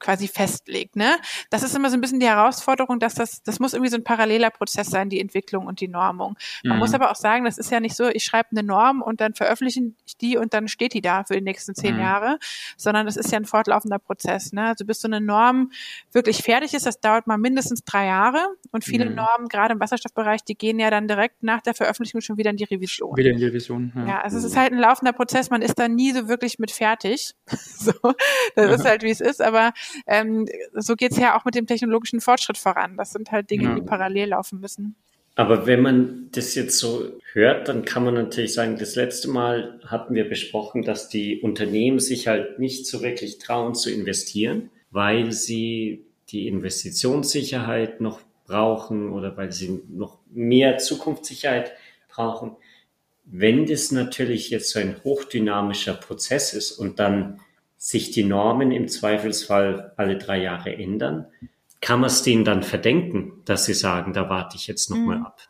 quasi 0.00 0.28
festlegt. 0.28 0.96
Ne? 0.96 1.16
Das 1.50 1.62
ist 1.62 1.76
immer 1.76 1.90
so 1.90 1.96
ein 1.96 2.00
bisschen 2.00 2.20
die 2.20 2.26
Herausforderung, 2.26 2.98
dass 2.98 3.14
das, 3.14 3.42
das 3.42 3.60
muss 3.60 3.74
irgendwie 3.74 3.90
so 3.90 3.96
ein 3.96 4.04
paralleler 4.04 4.50
Prozess 4.50 4.88
sein, 4.88 5.08
die 5.08 5.20
Entwicklung 5.20 5.66
und 5.66 5.80
die 5.80 5.88
Normung. 5.88 6.36
Man 6.64 6.74
mhm. 6.74 6.78
muss 6.80 6.94
aber 6.94 7.10
auch 7.10 7.16
sagen, 7.16 7.44
das 7.44 7.58
ist 7.58 7.70
ja 7.70 7.80
nicht 7.80 7.96
so, 7.96 8.08
ich 8.08 8.24
schreibe 8.24 8.48
eine 8.52 8.62
Norm 8.62 9.02
und 9.02 9.20
dann 9.20 9.34
veröffentliche 9.34 9.92
ich 10.06 10.16
die 10.16 10.36
und 10.36 10.54
dann 10.54 10.68
steht 10.68 10.94
die 10.94 11.00
da 11.00 11.24
für 11.24 11.34
die 11.34 11.42
nächsten 11.42 11.74
zehn 11.74 11.94
mhm. 11.94 12.00
Jahre, 12.00 12.38
sondern 12.76 13.06
das 13.06 13.16
ist 13.16 13.30
ja 13.30 13.38
ein 13.38 13.44
fortlaufender 13.44 13.98
Prozess. 13.98 14.52
Ne? 14.52 14.68
Also 14.68 14.84
bis 14.84 15.00
so 15.00 15.08
eine 15.08 15.20
Norm 15.20 15.70
wirklich 16.12 16.42
fertig 16.42 16.74
ist, 16.74 16.86
das 16.86 17.00
dauert 17.00 17.26
mal 17.26 17.38
mindestens 17.38 17.84
drei 17.84 18.06
Jahre 18.06 18.40
und 18.70 18.84
viele 18.84 19.08
mhm. 19.08 19.16
Normen, 19.16 19.48
gerade 19.48 19.74
im 19.74 19.80
Wasserstoffbereich, 19.80 20.44
die 20.44 20.54
gehen 20.54 20.78
ja 20.78 20.90
dann 20.90 21.08
direkt 21.08 21.42
nach 21.42 21.60
der 21.60 21.74
Veröffentlichung 21.74 22.20
schon 22.20 22.38
wieder 22.38 22.50
in 22.50 22.56
die 22.56 22.64
Revision. 22.64 23.16
Wieder 23.16 23.30
in 23.30 23.38
die 23.38 23.46
Revision. 23.46 23.92
Ja, 23.94 24.06
ja 24.06 24.20
also 24.20 24.38
es 24.38 24.44
ist 24.44 24.56
halt 24.56 24.72
ein 24.72 24.78
laufender 24.78 25.12
Prozess, 25.12 25.50
man 25.50 25.62
ist 25.62 25.78
da 25.78 25.88
nie 25.88 26.12
so 26.12 26.28
wirklich 26.28 26.58
mit 26.58 26.70
fertig. 26.70 27.34
so, 27.46 27.92
das 28.54 28.80
ist 28.80 28.84
halt 28.84 29.02
wie 29.02 29.10
es 29.10 29.20
ist, 29.20 29.42
aber 29.42 29.72
ähm, 30.06 30.46
so 30.74 30.96
geht's 30.96 31.18
ja 31.18 31.38
auch 31.38 31.44
mit 31.44 31.54
dem 31.54 31.66
technologischen 31.66 32.20
Fortschritt 32.20 32.58
voran. 32.58 32.96
Das 32.96 33.12
sind 33.12 33.30
halt 33.32 33.50
Dinge, 33.50 33.64
ja. 33.64 33.74
die 33.74 33.82
parallel 33.82 34.30
laufen 34.30 34.60
müssen. 34.60 34.96
Aber 35.36 35.66
wenn 35.66 35.80
man 35.80 36.28
das 36.32 36.54
jetzt 36.54 36.78
so 36.78 37.12
hört, 37.32 37.68
dann 37.68 37.84
kann 37.84 38.04
man 38.04 38.14
natürlich 38.14 38.52
sagen, 38.52 38.76
das 38.78 38.96
letzte 38.96 39.28
Mal 39.28 39.80
hatten 39.86 40.14
wir 40.14 40.28
besprochen, 40.28 40.82
dass 40.82 41.08
die 41.08 41.40
Unternehmen 41.40 41.98
sich 41.98 42.26
halt 42.26 42.58
nicht 42.58 42.86
so 42.86 43.02
wirklich 43.02 43.38
trauen 43.38 43.74
zu 43.74 43.90
investieren, 43.90 44.70
weil 44.90 45.32
sie 45.32 46.04
die 46.28 46.46
Investitionssicherheit 46.46 48.00
noch 48.00 48.20
brauchen 48.46 49.12
oder 49.12 49.36
weil 49.36 49.52
sie 49.52 49.80
noch 49.88 50.18
mehr 50.30 50.78
Zukunftssicherheit 50.78 51.72
brauchen. 52.08 52.56
Wenn 53.24 53.66
das 53.66 53.92
natürlich 53.92 54.50
jetzt 54.50 54.70
so 54.70 54.80
ein 54.80 54.96
hochdynamischer 55.04 55.94
Prozess 55.94 56.52
ist 56.52 56.72
und 56.72 56.98
dann 56.98 57.40
sich 57.82 58.10
die 58.10 58.24
Normen 58.24 58.72
im 58.72 58.88
Zweifelsfall 58.88 59.94
alle 59.96 60.18
drei 60.18 60.42
Jahre 60.42 60.76
ändern, 60.76 61.26
kann 61.80 62.00
man 62.00 62.08
es 62.08 62.22
denen 62.22 62.44
dann 62.44 62.62
verdenken, 62.62 63.40
dass 63.46 63.64
sie 63.64 63.72
sagen, 63.72 64.12
da 64.12 64.28
warte 64.28 64.58
ich 64.58 64.66
jetzt 64.66 64.90
nochmal 64.90 65.20
mhm. 65.20 65.24
ab? 65.24 65.40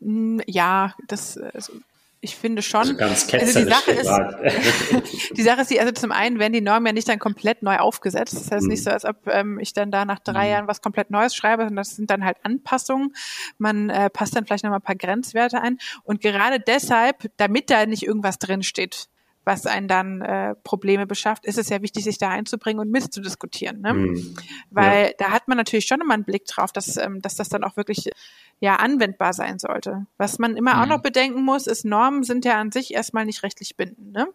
Mm, 0.00 0.40
ja, 0.48 0.92
das, 1.06 1.38
also 1.38 1.74
ich 2.20 2.34
finde 2.34 2.62
schon. 2.62 2.80
Also 2.80 2.96
ganz 2.96 3.32
also 3.32 3.60
die 3.60 3.70
Sache 3.70 3.92
ist, 3.92 5.30
die 5.36 5.42
Sache 5.42 5.60
ist 5.60 5.70
die, 5.70 5.78
also 5.78 5.92
zum 5.92 6.10
einen 6.10 6.40
werden 6.40 6.52
die 6.52 6.60
Normen 6.60 6.86
ja 6.86 6.92
nicht 6.92 7.08
dann 7.08 7.20
komplett 7.20 7.62
neu 7.62 7.76
aufgesetzt. 7.76 8.34
Das 8.34 8.50
heißt 8.50 8.64
mhm. 8.64 8.70
nicht 8.70 8.82
so, 8.82 8.90
als 8.90 9.04
ob 9.04 9.28
ähm, 9.28 9.60
ich 9.60 9.72
dann 9.72 9.92
da 9.92 10.04
nach 10.04 10.18
drei 10.18 10.46
mhm. 10.46 10.50
Jahren 10.50 10.66
was 10.66 10.82
komplett 10.82 11.12
Neues 11.12 11.36
schreibe, 11.36 11.62
sondern 11.62 11.76
das 11.76 11.94
sind 11.94 12.10
dann 12.10 12.24
halt 12.24 12.38
Anpassungen. 12.42 13.14
Man 13.58 13.88
äh, 13.88 14.10
passt 14.10 14.34
dann 14.34 14.46
vielleicht 14.46 14.64
nochmal 14.64 14.80
ein 14.80 14.82
paar 14.82 14.96
Grenzwerte 14.96 15.62
ein. 15.62 15.78
Und 16.02 16.20
gerade 16.20 16.58
deshalb, 16.58 17.30
damit 17.36 17.70
da 17.70 17.86
nicht 17.86 18.02
irgendwas 18.02 18.40
drin 18.40 18.64
steht, 18.64 19.06
was 19.46 19.64
einen 19.64 19.86
dann 19.86 20.22
äh, 20.22 20.56
Probleme 20.56 21.06
beschafft, 21.06 21.46
ist 21.46 21.56
es 21.56 21.68
ja 21.68 21.80
wichtig, 21.80 22.02
sich 22.02 22.18
da 22.18 22.30
einzubringen 22.30 22.80
und 22.80 22.90
mitzudiskutieren. 22.90 23.80
Ne? 23.80 23.94
Mhm. 23.94 24.36
Weil 24.70 25.06
ja. 25.06 25.12
da 25.18 25.30
hat 25.30 25.46
man 25.46 25.56
natürlich 25.56 25.86
schon 25.86 26.00
immer 26.00 26.14
einen 26.14 26.24
Blick 26.24 26.46
drauf, 26.46 26.72
dass, 26.72 26.96
ähm, 26.96 27.22
dass 27.22 27.36
das 27.36 27.48
dann 27.48 27.62
auch 27.62 27.76
wirklich 27.76 28.10
ja 28.58 28.76
anwendbar 28.76 29.32
sein 29.32 29.60
sollte. 29.60 30.06
Was 30.16 30.40
man 30.40 30.56
immer 30.56 30.74
mhm. 30.74 30.80
auch 30.80 30.86
noch 30.86 31.02
bedenken 31.02 31.42
muss, 31.42 31.68
ist, 31.68 31.84
Normen 31.84 32.24
sind 32.24 32.44
ja 32.44 32.58
an 32.58 32.72
sich 32.72 32.92
erstmal 32.92 33.24
nicht 33.24 33.44
rechtlich 33.44 33.76
bindend. 33.76 34.12
Ne? 34.12 34.26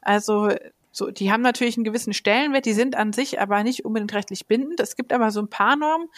Also 0.00 0.50
so, 0.96 1.10
die 1.10 1.30
haben 1.30 1.42
natürlich 1.42 1.76
einen 1.76 1.84
gewissen 1.84 2.14
Stellenwert, 2.14 2.64
die 2.64 2.72
sind 2.72 2.96
an 2.96 3.12
sich 3.12 3.38
aber 3.38 3.62
nicht 3.62 3.84
unbedingt 3.84 4.14
rechtlich 4.14 4.46
bindend. 4.46 4.80
Es 4.80 4.96
gibt 4.96 5.12
aber 5.12 5.30
so 5.30 5.40
ein 5.40 5.50
paar 5.50 5.76
Normen, 5.76 6.08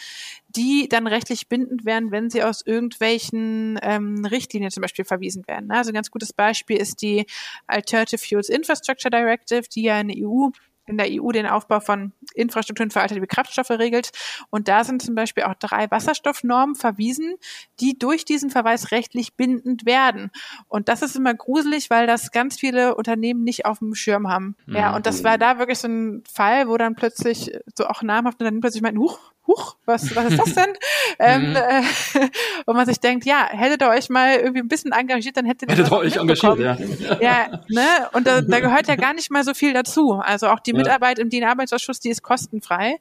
die 0.47 0.87
dann 0.87 1.05
rechtlich 1.05 1.49
bindend 1.49 1.83
werden, 1.83 2.11
wenn 2.11 2.29
sie 2.29 2.43
aus 2.43 2.65
irgendwelchen 2.65 3.77
ähm, 3.81 4.23
Richtlinien 4.23 4.71
zum 4.71 4.79
Beispiel 4.79 5.03
verwiesen 5.03 5.45
werden. 5.49 5.69
Also 5.71 5.91
ein 5.91 5.95
ganz 5.95 6.11
gutes 6.11 6.31
Beispiel 6.31 6.77
ist 6.77 7.01
die 7.01 7.25
Alternative 7.67 8.25
Fuels 8.25 8.47
Infrastructure 8.47 9.11
Directive, 9.11 9.63
die 9.63 9.83
ja 9.83 9.99
in 9.99 10.07
der 10.07 10.17
EU 10.25 10.47
in 10.89 10.97
der 10.97 11.07
EU 11.09 11.31
den 11.31 11.45
Aufbau 11.45 11.79
von 11.79 12.11
Infrastrukturen 12.33 12.91
für 12.91 13.01
alternative 13.01 13.27
Kraftstoffe 13.27 13.69
regelt. 13.69 14.11
Und 14.49 14.67
da 14.67 14.83
sind 14.83 15.01
zum 15.01 15.15
Beispiel 15.15 15.43
auch 15.43 15.53
drei 15.53 15.89
Wasserstoffnormen 15.89 16.75
verwiesen, 16.75 17.35
die 17.79 17.97
durch 17.97 18.25
diesen 18.25 18.49
Verweis 18.49 18.91
rechtlich 18.91 19.35
bindend 19.35 19.85
werden. 19.85 20.31
Und 20.67 20.89
das 20.89 21.01
ist 21.01 21.15
immer 21.15 21.33
gruselig, 21.33 21.89
weil 21.89 22.07
das 22.07 22.31
ganz 22.31 22.59
viele 22.59 22.95
Unternehmen 22.95 23.43
nicht 23.43 23.65
auf 23.65 23.79
dem 23.79 23.93
Schirm 23.95 24.27
haben. 24.27 24.55
Ja, 24.67 24.95
und 24.95 25.05
das 25.05 25.23
war 25.23 25.37
da 25.37 25.59
wirklich 25.59 25.79
so 25.79 25.87
ein 25.87 26.23
Fall, 26.31 26.67
wo 26.67 26.77
dann 26.77 26.95
plötzlich 26.95 27.51
so 27.77 27.85
auch 27.85 28.01
namhaft 28.01 28.39
Unternehmen 28.39 28.61
plötzlich 28.61 28.81
meinten, 28.81 28.99
huch, 28.99 29.19
huch, 29.49 29.75
was, 29.85 30.15
was 30.15 30.25
ist 30.31 30.39
das 30.39 30.53
denn? 30.53 30.73
ähm, 31.19 31.49
mhm. 31.49 31.55
äh, 31.55 31.83
und 32.65 32.75
man 32.75 32.85
sich 32.85 32.99
denkt, 32.99 33.25
ja, 33.25 33.47
hättet 33.49 33.81
ihr 33.81 33.89
euch 33.89 34.09
mal 34.09 34.35
irgendwie 34.35 34.59
ein 34.59 34.67
bisschen 34.67 34.91
engagiert, 34.91 35.35
dann 35.37 35.45
hättet 35.45 35.69
ihr 35.69 35.75
hättet 35.75 35.91
euch 35.91 36.15
engagiert, 36.17 36.59
ja. 36.59 36.77
ja, 37.19 37.61
ne? 37.67 38.09
Und 38.13 38.27
da, 38.27 38.41
da 38.41 38.59
gehört 38.59 38.87
ja 38.87 38.95
gar 38.95 39.13
nicht 39.13 39.31
mal 39.31 39.43
so 39.43 39.53
viel 39.53 39.73
dazu. 39.73 40.13
Also 40.13 40.47
auch 40.47 40.59
die 40.59 40.73
Mitarbeit 40.73 41.17
ja. 41.17 41.23
im 41.23 41.29
DIN-Arbeitsausschuss, 41.29 41.99
die 41.99 42.09
ist 42.09 42.21
kostenfrei. 42.21 42.99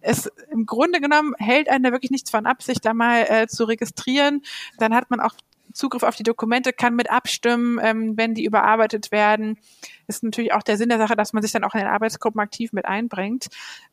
Es 0.00 0.30
im 0.50 0.66
Grunde 0.66 1.00
genommen 1.00 1.34
hält 1.38 1.68
einen 1.68 1.84
da 1.84 1.92
wirklich 1.92 2.10
nichts 2.10 2.30
von 2.30 2.46
ab, 2.46 2.62
sich 2.62 2.80
da 2.80 2.92
mal 2.92 3.26
äh, 3.28 3.46
zu 3.46 3.64
registrieren. 3.64 4.42
Dann 4.78 4.94
hat 4.94 5.10
man 5.10 5.20
auch 5.20 5.34
Zugriff 5.74 6.04
auf 6.04 6.14
die 6.14 6.22
Dokumente, 6.22 6.72
kann 6.72 6.94
mit 6.94 7.10
abstimmen, 7.10 7.78
ähm, 7.82 8.16
wenn 8.16 8.32
die 8.32 8.44
überarbeitet 8.44 9.10
werden. 9.10 9.58
Ist 10.06 10.22
natürlich 10.22 10.52
auch 10.52 10.62
der 10.62 10.76
Sinn 10.76 10.88
der 10.88 10.98
Sache, 10.98 11.16
dass 11.16 11.32
man 11.32 11.42
sich 11.42 11.52
dann 11.52 11.64
auch 11.64 11.74
in 11.74 11.80
den 11.80 11.88
Arbeitsgruppen 11.88 12.40
aktiv 12.40 12.72
mit 12.72 12.86
einbringt. 12.86 13.48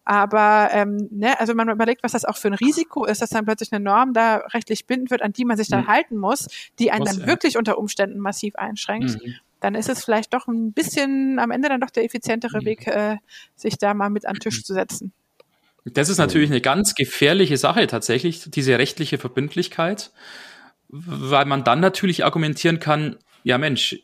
Aber 0.05 0.69
ähm, 0.71 1.09
ne, 1.11 1.39
also 1.39 1.55
man 1.55 1.69
überlegt, 1.69 2.03
was 2.03 2.11
das 2.11 2.23
auch 2.23 2.37
für 2.37 2.49
ein 2.49 2.53
Risiko 2.53 3.05
ist, 3.05 3.21
dass 3.21 3.31
dann 3.31 3.45
plötzlich 3.45 3.73
eine 3.73 3.83
Norm 3.83 4.13
da 4.13 4.37
rechtlich 4.53 4.85
bindend 4.85 5.09
wird, 5.09 5.23
an 5.23 5.33
die 5.33 5.43
man 5.43 5.57
sich 5.57 5.67
dann 5.69 5.81
mhm. 5.81 5.87
halten 5.87 6.17
muss, 6.17 6.47
die 6.77 6.91
einen 6.91 7.01
muss, 7.01 7.11
dann 7.11 7.21
ja. 7.21 7.27
wirklich 7.27 7.57
unter 7.57 7.77
Umständen 7.77 8.19
massiv 8.19 8.55
einschränkt. 8.55 9.21
Mhm. 9.21 9.35
dann 9.59 9.75
ist 9.75 9.89
es 9.89 10.03
vielleicht 10.03 10.33
doch 10.33 10.47
ein 10.47 10.73
bisschen 10.73 11.39
am 11.39 11.51
Ende 11.51 11.69
dann 11.69 11.81
doch 11.81 11.89
der 11.89 12.03
effizientere 12.03 12.63
Weg, 12.63 12.87
äh, 12.87 13.17
sich 13.55 13.77
da 13.77 13.93
mal 13.93 14.09
mit 14.09 14.25
an 14.25 14.35
den 14.35 14.39
Tisch 14.39 14.63
zu 14.63 14.73
setzen. 14.73 15.13
Das 15.85 16.09
ist 16.09 16.19
natürlich 16.19 16.51
eine 16.51 16.61
ganz 16.61 16.93
gefährliche 16.93 17.57
Sache 17.57 17.87
tatsächlich, 17.87 18.43
diese 18.51 18.77
rechtliche 18.77 19.17
Verbindlichkeit, 19.17 20.11
weil 20.91 21.45
man 21.45 21.63
dann 21.63 21.79
natürlich 21.79 22.25
argumentieren 22.25 22.79
kann, 22.79 23.15
ja 23.43 23.57
Mensch, 23.57 23.97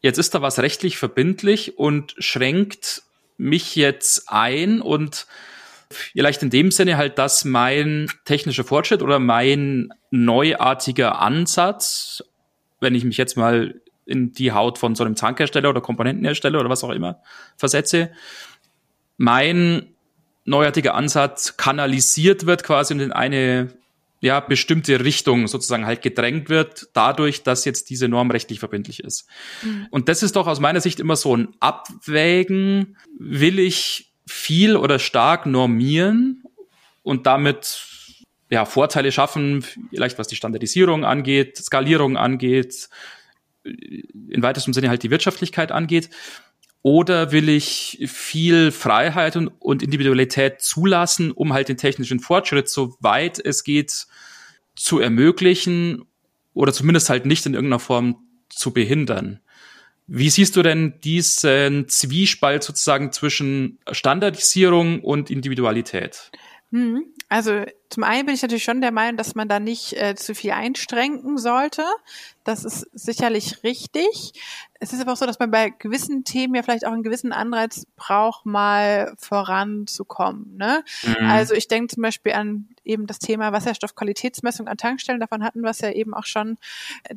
jetzt 0.00 0.18
ist 0.18 0.34
da 0.34 0.42
was 0.42 0.58
rechtlich 0.58 0.96
verbindlich 0.96 1.78
und 1.78 2.14
schränkt 2.18 3.02
mich 3.36 3.76
jetzt 3.76 4.28
ein 4.28 4.80
und 4.80 5.26
vielleicht 5.90 6.42
in 6.42 6.50
dem 6.50 6.70
Sinne 6.70 6.96
halt, 6.96 7.18
dass 7.18 7.44
mein 7.44 8.10
technischer 8.24 8.64
Fortschritt 8.64 9.02
oder 9.02 9.18
mein 9.18 9.92
neuartiger 10.10 11.20
Ansatz, 11.20 12.24
wenn 12.80 12.94
ich 12.94 13.04
mich 13.04 13.18
jetzt 13.18 13.36
mal 13.36 13.80
in 14.06 14.32
die 14.32 14.52
Haut 14.52 14.78
von 14.78 14.94
so 14.94 15.04
einem 15.04 15.16
Zankhersteller 15.16 15.68
oder 15.68 15.80
Komponentenhersteller 15.80 16.58
oder 16.60 16.70
was 16.70 16.82
auch 16.82 16.90
immer 16.90 17.20
versetze, 17.56 18.10
mein 19.18 19.94
neuartiger 20.44 20.94
Ansatz 20.94 21.56
kanalisiert 21.56 22.46
wird 22.46 22.64
quasi 22.64 22.94
und 22.94 23.00
in 23.00 23.12
eine 23.12 23.68
ja, 24.22 24.38
bestimmte 24.38 25.04
Richtung 25.04 25.48
sozusagen 25.48 25.84
halt 25.84 26.00
gedrängt 26.00 26.48
wird, 26.48 26.88
dadurch, 26.94 27.42
dass 27.42 27.64
jetzt 27.64 27.90
diese 27.90 28.08
Norm 28.08 28.30
rechtlich 28.30 28.60
verbindlich 28.60 29.02
ist. 29.02 29.28
Mhm. 29.62 29.88
Und 29.90 30.08
das 30.08 30.22
ist 30.22 30.36
doch 30.36 30.46
aus 30.46 30.60
meiner 30.60 30.80
Sicht 30.80 31.00
immer 31.00 31.16
so 31.16 31.36
ein 31.36 31.48
Abwägen, 31.58 32.96
will 33.18 33.58
ich 33.58 34.12
viel 34.26 34.76
oder 34.76 35.00
stark 35.00 35.44
normieren 35.46 36.44
und 37.02 37.26
damit 37.26 37.84
ja, 38.48 38.64
Vorteile 38.64 39.10
schaffen, 39.10 39.64
vielleicht 39.90 40.18
was 40.18 40.28
die 40.28 40.36
Standardisierung 40.36 41.04
angeht, 41.04 41.56
Skalierung 41.56 42.16
angeht, 42.16 42.88
in 43.64 44.42
weitestem 44.42 44.72
Sinne 44.72 44.88
halt 44.88 45.02
die 45.02 45.10
Wirtschaftlichkeit 45.10 45.72
angeht. 45.72 46.10
Oder 46.82 47.30
will 47.30 47.48
ich 47.48 48.04
viel 48.08 48.72
Freiheit 48.72 49.36
und, 49.36 49.48
und 49.60 49.82
Individualität 49.82 50.60
zulassen, 50.60 51.30
um 51.30 51.52
halt 51.52 51.68
den 51.68 51.76
technischen 51.76 52.18
Fortschritt, 52.18 52.68
soweit 52.68 53.38
es 53.38 53.62
geht, 53.62 54.06
zu 54.82 54.98
ermöglichen 54.98 56.04
oder 56.54 56.72
zumindest 56.72 57.08
halt 57.10 57.26
nicht 57.26 57.46
in 57.46 57.54
irgendeiner 57.54 57.78
Form 57.78 58.26
zu 58.48 58.72
behindern? 58.72 59.40
Wie 60.06 60.28
siehst 60.28 60.56
du 60.56 60.62
denn 60.62 61.00
diesen 61.02 61.88
Zwiespalt 61.88 62.62
sozusagen 62.64 63.12
zwischen 63.12 63.78
Standardisierung 63.90 65.00
und 65.00 65.30
Individualität? 65.30 66.30
Hm, 66.72 67.04
also 67.28 67.64
zum 67.88 68.02
einen 68.02 68.26
bin 68.26 68.34
ich 68.34 68.42
natürlich 68.42 68.64
schon 68.64 68.80
der 68.80 68.92
Meinung, 68.92 69.16
dass 69.16 69.34
man 69.34 69.48
da 69.48 69.60
nicht 69.60 69.92
äh, 69.94 70.14
zu 70.16 70.34
viel 70.34 70.50
einstrengen 70.50 71.38
sollte. 71.38 71.84
Das 72.44 72.64
ist 72.64 72.88
sicherlich 72.92 73.62
richtig. 73.62 74.32
Es 74.82 74.92
ist 74.92 75.00
aber 75.00 75.12
auch 75.12 75.16
so, 75.16 75.26
dass 75.26 75.38
man 75.38 75.52
bei 75.52 75.70
gewissen 75.70 76.24
Themen 76.24 76.56
ja 76.56 76.62
vielleicht 76.64 76.84
auch 76.84 76.90
einen 76.90 77.04
gewissen 77.04 77.32
Anreiz 77.32 77.86
braucht, 77.94 78.46
mal 78.46 79.14
voranzukommen. 79.16 80.56
Ne? 80.56 80.82
Mhm. 81.04 81.24
Also 81.24 81.54
ich 81.54 81.68
denke 81.68 81.94
zum 81.94 82.02
Beispiel 82.02 82.32
an 82.32 82.68
eben 82.82 83.06
das 83.06 83.20
Thema 83.20 83.52
Wasserstoffqualitätsmessung 83.52 84.66
an 84.66 84.76
Tankstellen. 84.76 85.20
Davon 85.20 85.44
hatten 85.44 85.60
wir 85.60 85.70
es 85.70 85.80
ja 85.82 85.92
eben 85.92 86.14
auch 86.14 86.24
schon. 86.24 86.58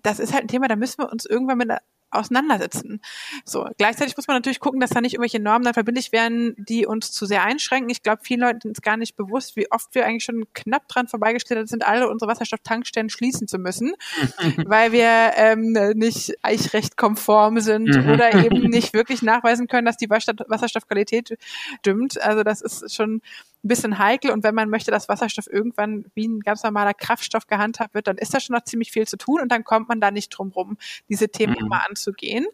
Das 0.03 0.19
ist 0.19 0.31
halt 0.31 0.43
ein 0.43 0.47
Thema, 0.47 0.67
da 0.67 0.75
müssen 0.75 0.99
wir 0.99 1.11
uns 1.11 1.25
irgendwann 1.25 1.57
mit 1.57 1.71
auseinandersetzen. 2.17 3.01
So, 3.43 3.67
gleichzeitig 3.77 4.15
muss 4.17 4.27
man 4.27 4.37
natürlich 4.37 4.59
gucken, 4.59 4.79
dass 4.79 4.89
da 4.89 5.01
nicht 5.01 5.13
irgendwelche 5.13 5.39
Normen 5.39 5.63
dann 5.63 5.73
verbindlich 5.73 6.11
werden, 6.11 6.55
die 6.57 6.85
uns 6.85 7.11
zu 7.11 7.25
sehr 7.25 7.43
einschränken. 7.43 7.89
Ich 7.89 8.03
glaube, 8.03 8.21
vielen 8.23 8.41
Leuten 8.41 8.71
ist 8.71 8.81
gar 8.81 8.97
nicht 8.97 9.15
bewusst, 9.15 9.55
wie 9.55 9.71
oft 9.71 9.93
wir 9.93 10.05
eigentlich 10.05 10.23
schon 10.23 10.45
knapp 10.53 10.87
dran 10.87 11.07
vorbeigestellt 11.07 11.69
sind, 11.69 11.85
alle 11.85 12.09
unsere 12.09 12.29
Wasserstofftankstellen 12.29 13.09
schließen 13.09 13.47
zu 13.47 13.57
müssen, 13.57 13.93
weil 14.65 14.91
wir 14.91 15.33
ähm, 15.35 15.73
nicht 15.95 16.33
eichrechtkonform 16.41 17.59
sind 17.59 17.89
mhm. 17.89 18.09
oder 18.09 18.33
eben 18.33 18.69
nicht 18.69 18.93
wirklich 18.93 19.21
nachweisen 19.21 19.67
können, 19.67 19.85
dass 19.85 19.97
die 19.97 20.09
Wasserstoffqualität 20.09 21.37
stimmt. 21.79 22.21
Also 22.21 22.43
das 22.43 22.61
ist 22.61 22.93
schon 22.93 23.21
ein 23.65 23.67
bisschen 23.67 23.97
heikel 23.97 24.31
und 24.31 24.43
wenn 24.43 24.53
man 24.53 24.69
möchte, 24.69 24.91
dass 24.91 25.09
Wasserstoff 25.09 25.47
irgendwann 25.47 26.05
wie 26.13 26.27
ein 26.27 26.41
ganz 26.41 26.61
normaler 26.63 26.93
Kraftstoff 26.93 27.47
gehandhabt 27.47 27.95
wird, 27.95 28.07
dann 28.07 28.17
ist 28.17 28.33
da 28.33 28.39
schon 28.39 28.55
noch 28.55 28.63
ziemlich 28.63 28.91
viel 28.91 29.07
zu 29.07 29.17
tun 29.17 29.41
und 29.41 29.51
dann 29.51 29.63
kommt 29.63 29.89
man 29.89 29.99
da 29.99 30.11
nicht 30.11 30.29
drum 30.29 30.51
rum, 30.51 30.77
diese 31.09 31.29
Themen 31.29 31.53
mhm. 31.53 31.65
immer 31.65 31.87
anzugehen. 31.89 32.45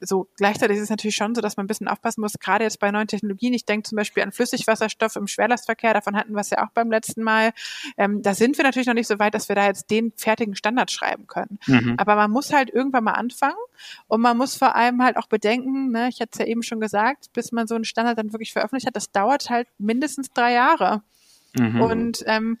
So 0.00 0.28
gleichzeitig 0.36 0.76
ist 0.76 0.84
es 0.84 0.90
natürlich 0.90 1.16
schon 1.16 1.34
so, 1.34 1.40
dass 1.40 1.56
man 1.56 1.64
ein 1.64 1.68
bisschen 1.68 1.88
aufpassen 1.88 2.20
muss, 2.20 2.34
gerade 2.34 2.64
jetzt 2.64 2.80
bei 2.80 2.90
neuen 2.90 3.06
Technologien. 3.06 3.54
Ich 3.54 3.64
denke 3.64 3.88
zum 3.88 3.96
Beispiel 3.96 4.22
an 4.22 4.32
Flüssigwasserstoff 4.32 5.16
im 5.16 5.26
Schwerlastverkehr, 5.26 5.94
davon 5.94 6.16
hatten 6.16 6.32
wir 6.32 6.40
es 6.40 6.50
ja 6.50 6.64
auch 6.64 6.70
beim 6.70 6.90
letzten 6.90 7.22
Mal. 7.22 7.52
Ähm, 7.96 8.22
da 8.22 8.34
sind 8.34 8.56
wir 8.56 8.64
natürlich 8.64 8.86
noch 8.86 8.94
nicht 8.94 9.08
so 9.08 9.18
weit, 9.18 9.34
dass 9.34 9.48
wir 9.48 9.56
da 9.56 9.66
jetzt 9.66 9.90
den 9.90 10.12
fertigen 10.16 10.54
Standard 10.54 10.90
schreiben 10.90 11.26
können. 11.26 11.58
Mhm. 11.66 11.94
Aber 11.98 12.16
man 12.16 12.30
muss 12.30 12.52
halt 12.52 12.70
irgendwann 12.70 13.04
mal 13.04 13.12
anfangen 13.12 13.56
und 14.08 14.20
man 14.20 14.36
muss 14.36 14.56
vor 14.56 14.74
allem 14.74 15.02
halt 15.02 15.16
auch 15.16 15.26
bedenken, 15.26 15.90
ne, 15.90 16.08
ich 16.08 16.20
hatte 16.20 16.30
es 16.34 16.38
ja 16.38 16.46
eben 16.46 16.62
schon 16.62 16.80
gesagt, 16.80 17.32
bis 17.32 17.52
man 17.52 17.66
so 17.66 17.74
einen 17.74 17.84
Standard 17.84 18.18
dann 18.18 18.32
wirklich 18.32 18.52
veröffentlicht 18.52 18.86
hat, 18.86 18.96
das 18.96 19.10
dauert 19.10 19.50
halt 19.50 19.68
mindestens 19.78 20.30
drei 20.30 20.52
Jahre. 20.52 21.02
Mhm. 21.58 21.80
Und 21.80 22.24
ähm, 22.26 22.58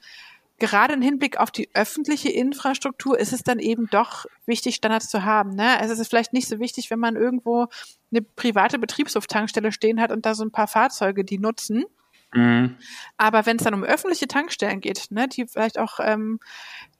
gerade 0.58 0.94
im 0.94 1.02
Hinblick 1.02 1.38
auf 1.38 1.50
die 1.50 1.68
öffentliche 1.74 2.30
Infrastruktur 2.30 3.18
ist 3.18 3.32
es 3.32 3.42
dann 3.42 3.58
eben 3.58 3.88
doch 3.90 4.26
wichtig, 4.46 4.76
Standards 4.76 5.08
zu 5.08 5.24
haben. 5.24 5.54
Ne? 5.54 5.78
Also 5.78 5.92
es 5.92 6.00
ist 6.00 6.08
vielleicht 6.08 6.32
nicht 6.32 6.48
so 6.48 6.58
wichtig, 6.58 6.90
wenn 6.90 6.98
man 6.98 7.16
irgendwo 7.16 7.66
eine 8.10 8.22
private 8.22 8.78
Betriebshoftankstelle 8.78 9.72
stehen 9.72 10.00
hat 10.00 10.12
und 10.12 10.24
da 10.24 10.34
so 10.34 10.44
ein 10.44 10.52
paar 10.52 10.68
Fahrzeuge 10.68 11.24
die 11.24 11.38
nutzen. 11.38 11.84
Mhm. 12.32 12.76
Aber 13.16 13.46
wenn 13.46 13.56
es 13.56 13.64
dann 13.64 13.74
um 13.74 13.84
öffentliche 13.84 14.26
Tankstellen 14.26 14.80
geht, 14.80 15.06
ne, 15.10 15.28
die 15.28 15.46
vielleicht 15.46 15.78
auch 15.78 16.00
ähm, 16.02 16.40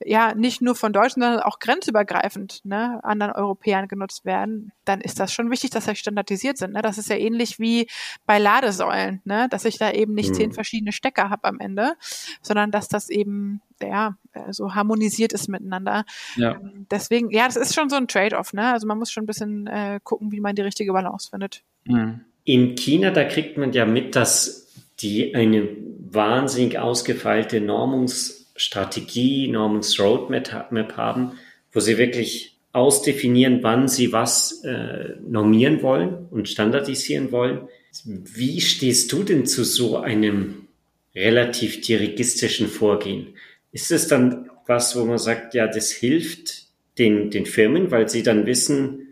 ja 0.04 0.35
nicht 0.35 0.62
nur 0.62 0.75
von 0.75 0.92
Deutschen, 0.92 1.23
sondern 1.23 1.40
auch 1.40 1.59
grenzübergreifend 1.59 2.64
ne, 2.64 3.00
anderen 3.02 3.33
Europäern 3.33 3.88
genutzt 3.88 4.25
werden, 4.25 4.73
dann 4.85 5.00
ist 5.00 5.18
das 5.18 5.33
schon 5.33 5.50
wichtig, 5.50 5.71
dass 5.71 5.87
sie 5.87 5.97
standardisiert 5.97 6.59
sind. 6.59 6.73
Ne? 6.75 6.83
Das 6.83 6.99
ist 6.99 7.11
ja 7.11 7.16
ähnlich 7.16 7.59
wie 7.59 7.88
bei 8.25 8.38
Ladesäulen, 8.38 9.21
ne? 9.25 9.49
dass 9.50 9.64
ich 9.64 9.78
da 9.78 9.90
eben 9.90 10.14
nicht 10.14 10.30
mhm. 10.30 10.35
zehn 10.35 10.52
verschiedene 10.52 10.92
Stecker 10.92 11.28
habe 11.28 11.45
am 11.45 11.59
Ende, 11.59 11.95
sondern 12.40 12.71
dass 12.71 12.88
das 12.88 13.11
eben 13.11 13.61
ja 13.83 14.16
so 14.50 14.75
harmonisiert 14.75 15.33
ist 15.33 15.49
miteinander. 15.49 16.04
Ja. 16.37 16.52
Ähm, 16.52 16.87
deswegen, 16.90 17.30
ja, 17.30 17.47
das 17.47 17.56
ist 17.56 17.75
schon 17.75 17.88
so 17.88 17.97
ein 17.97 18.09
Trade-off. 18.09 18.52
Ne? 18.52 18.73
Also 18.73 18.87
man 18.87 18.99
muss 18.99 19.11
schon 19.11 19.25
ein 19.25 19.26
bisschen 19.26 19.66
äh, 19.66 20.00
gucken, 20.02 20.33
wie 20.33 20.40
man 20.40 20.54
die 20.54 20.62
richtige 20.62 20.92
Balance 20.92 21.30
findet. 21.30 21.62
Mhm. 21.85 22.21
In 22.45 22.76
China, 22.76 23.11
da 23.11 23.25
kriegt 23.25 23.59
man 23.59 23.73
ja 23.73 23.85
mit, 23.87 24.14
dass 24.14 24.65
die 25.00 25.34
eine 25.34 25.68
wahnsinnig 26.10 26.78
ausgefeilte 26.78 27.60
Normungsstrategie, 27.60 29.48
Normungsroadmap 29.48 30.96
haben, 30.96 31.32
wo 31.72 31.80
sie 31.80 31.98
wirklich 31.98 32.56
ausdefinieren, 32.72 33.62
wann 33.62 33.88
sie 33.88 34.12
was 34.12 34.62
äh, 34.64 35.14
normieren 35.26 35.82
wollen 35.82 36.26
und 36.30 36.48
standardisieren 36.48 37.32
wollen. 37.32 37.68
Wie 38.04 38.60
stehst 38.60 39.10
du 39.12 39.22
denn 39.22 39.46
zu 39.46 39.64
so 39.64 39.96
einem 39.96 40.68
relativ 41.14 41.80
dirigistischen 41.80 42.68
Vorgehen? 42.68 43.34
Ist 43.72 43.90
es 43.90 44.08
dann 44.08 44.50
was, 44.66 44.96
wo 44.96 45.04
man 45.04 45.18
sagt, 45.18 45.54
ja, 45.54 45.66
das 45.66 45.90
hilft 45.90 46.66
den, 46.98 47.30
den 47.30 47.46
Firmen, 47.46 47.90
weil 47.90 48.08
sie 48.08 48.22
dann 48.22 48.46
wissen, 48.46 49.06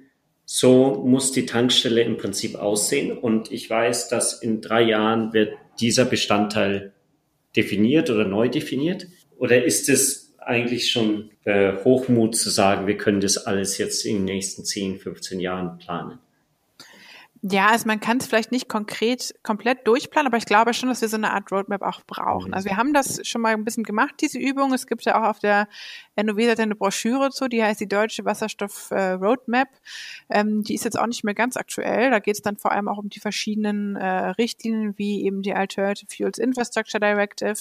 so 0.45 1.03
muss 1.07 1.33
die 1.33 1.47
Tankstelle 1.47 2.03
im 2.03 2.19
Prinzip 2.19 2.57
aussehen. 2.57 3.17
Und 3.17 3.51
ich 3.51 3.69
weiß, 3.71 4.09
dass 4.09 4.43
in 4.43 4.61
drei 4.61 4.83
Jahren 4.83 5.33
wird 5.33 5.55
dieser 5.81 6.05
Bestandteil 6.05 6.93
definiert 7.57 8.11
oder 8.11 8.25
neu 8.25 8.49
definiert? 8.49 9.07
Oder 9.39 9.65
ist 9.65 9.89
es 9.89 10.35
eigentlich 10.39 10.91
schon 10.91 11.31
äh, 11.45 11.73
Hochmut 11.85 12.37
zu 12.37 12.51
sagen, 12.51 12.87
wir 12.87 12.97
können 12.97 13.21
das 13.21 13.39
alles 13.47 13.79
jetzt 13.79 14.05
in 14.05 14.17
den 14.17 14.25
nächsten 14.25 14.65
10, 14.65 14.99
15 14.99 15.41
Jahren 15.41 15.79
planen? 15.79 16.19
Ja, 17.47 17.67
also 17.67 17.87
man 17.87 18.01
kann 18.01 18.17
es 18.17 18.27
vielleicht 18.27 18.53
nicht 18.53 18.71
konkret 18.71 19.35
komplett 19.43 19.87
durchplanen, 19.87 20.29
aber 20.29 20.39
ich 20.39 20.47
glaube 20.47 20.73
schon, 20.73 20.89
dass 20.89 21.03
wir 21.03 21.11
so 21.11 21.19
eine 21.19 21.31
Art 21.31 21.53
Roadmap 21.53 21.83
auch 21.83 22.01
brauchen. 22.07 22.49
Mhm. 22.49 22.55
Also 22.55 22.71
wir 22.71 22.79
haben 22.79 22.95
das 22.95 23.21
schon 23.29 23.43
mal 23.43 23.53
ein 23.53 23.67
bisschen 23.67 23.83
gemacht, 23.83 24.15
diese 24.23 24.39
Übung. 24.39 24.73
Es 24.73 24.87
gibt 24.87 25.05
ja 25.05 25.21
auch 25.21 25.29
auf 25.29 25.41
der 25.41 25.69
NOW 26.17 26.39
eine 26.59 26.75
Broschüre 26.75 27.29
zu, 27.33 27.49
die 27.49 27.63
heißt 27.63 27.81
die 27.81 27.87
Deutsche 27.87 28.25
Wasserstoff 28.25 28.91
äh, 28.93 29.11
Roadmap. 29.11 29.69
Ähm, 30.31 30.63
die 30.63 30.75
ist 30.75 30.85
jetzt 30.85 30.99
auch 30.99 31.07
nicht 31.07 31.23
mehr 31.23 31.35
ganz 31.35 31.59
aktuell. 31.59 32.11
Da 32.11 32.19
geht 32.19 32.37
es 32.37 32.41
dann 32.41 32.57
vor 32.57 32.73
allem 32.73 32.89
auch 32.89 32.97
um 32.97 33.11
die 33.11 33.21
verschiedenen 33.21 33.97
äh, 33.97 34.29
Richtlinien, 34.31 34.97
wie 34.97 35.27
eben 35.27 35.43
die 35.43 35.53
Alternative 35.53 36.07
Fuels 36.17 36.39
Infrastructure 36.39 36.99
Directive. 36.99 37.57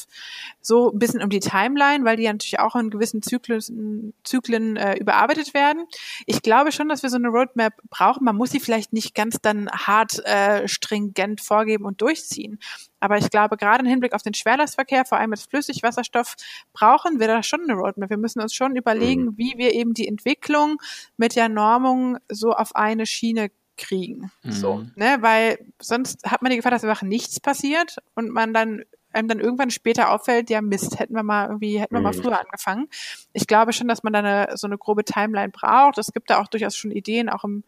So 0.62 0.94
ein 0.94 1.00
bisschen 1.00 1.22
um 1.22 1.30
die 1.30 1.42
Timeline, 1.42 2.06
weil 2.06 2.16
die 2.16 2.28
natürlich 2.28 2.58
auch 2.58 2.78
in 2.78 2.90
gewissen 2.90 3.22
Zyklen, 3.22 4.14
Zyklen 4.24 4.78
äh, 4.78 4.96
überarbeitet 4.96 5.54
werden. 5.54 5.84
Ich 6.26 6.42
glaube 6.42 6.72
schon, 6.72 6.88
dass 6.88 7.04
wir 7.04 7.10
so 7.10 7.18
eine 7.18 7.28
Roadmap 7.28 7.74
brauchen. 7.90 8.24
Man 8.24 8.38
muss 8.38 8.52
sie 8.52 8.62
vielleicht 8.62 8.94
nicht 8.94 9.14
ganz 9.14 9.42
dann 9.42 9.68
hart 9.74 10.26
äh, 10.26 10.68
stringent 10.68 11.42
vorgeben 11.42 11.86
und 11.86 12.02
durchziehen. 12.02 12.60
Aber 13.00 13.18
ich 13.18 13.30
glaube, 13.30 13.58
gerade 13.58 13.84
im 13.84 13.90
Hinblick 13.90 14.14
auf 14.14 14.22
den 14.22 14.34
Schwerlastverkehr, 14.34 15.06
vor 15.06 15.18
allem 15.18 15.32
mit 15.32 15.40
Flüssigwasserstoff, 15.40 16.36
brauchen 16.72 17.20
wir 17.20 17.28
da 17.28 17.44
schon 17.44 17.62
eine 17.62 17.74
Roadmap. 17.74 18.10
Wir 18.10 18.18
müssen 18.18 18.42
uns 18.42 18.54
schon 18.54 18.76
überlegen, 18.76 19.26
mhm. 19.26 19.38
wie 19.38 19.54
wir 19.58 19.74
eben 19.74 19.94
die 19.94 20.08
Entwicklung 20.08 20.78
mit 21.18 21.36
der 21.36 21.50
Normung 21.50 22.18
so 22.30 22.54
auf 22.54 22.76
eine 22.76 23.06
Schiene 23.06 23.50
kriegen. 23.78 24.32
Mhm. 24.44 24.52
So, 24.52 24.86
ne? 24.96 25.18
Weil 25.22 25.58
sonst 25.82 26.24
hat 26.26 26.42
man 26.42 26.52
die 26.52 26.58
Gefahr, 26.58 26.72
dass 26.72 26.84
einfach 26.84 27.02
nichts 27.02 27.40
passiert 27.40 27.98
und 28.16 28.30
man 28.30 28.54
dann 28.54 28.84
einem 29.14 29.28
dann 29.28 29.40
irgendwann 29.40 29.72
später 29.72 30.12
auffällt, 30.12 30.50
ja 30.50 30.62
Mist, 30.62 31.00
hätten 31.00 31.16
wir 31.16 31.24
mal 31.24 31.48
irgendwie, 31.48 31.80
hätten 31.80 31.96
wir 31.96 32.02
mal 32.02 32.14
mhm. 32.14 32.22
früher 32.22 32.40
angefangen. 32.40 32.88
Ich 33.34 33.48
glaube 33.48 33.74
schon, 33.74 33.88
dass 33.88 34.04
man 34.04 34.14
da 34.14 34.20
eine, 34.20 34.58
so 34.58 34.68
eine 34.68 34.78
grobe 34.78 35.04
Timeline 35.04 35.50
braucht. 35.50 35.98
Es 35.98 36.14
gibt 36.14 36.30
da 36.30 36.42
auch 36.42 36.48
durchaus 36.48 36.76
schon 36.76 36.92
Ideen, 36.92 37.30
auch 37.30 37.44
im 37.44 37.64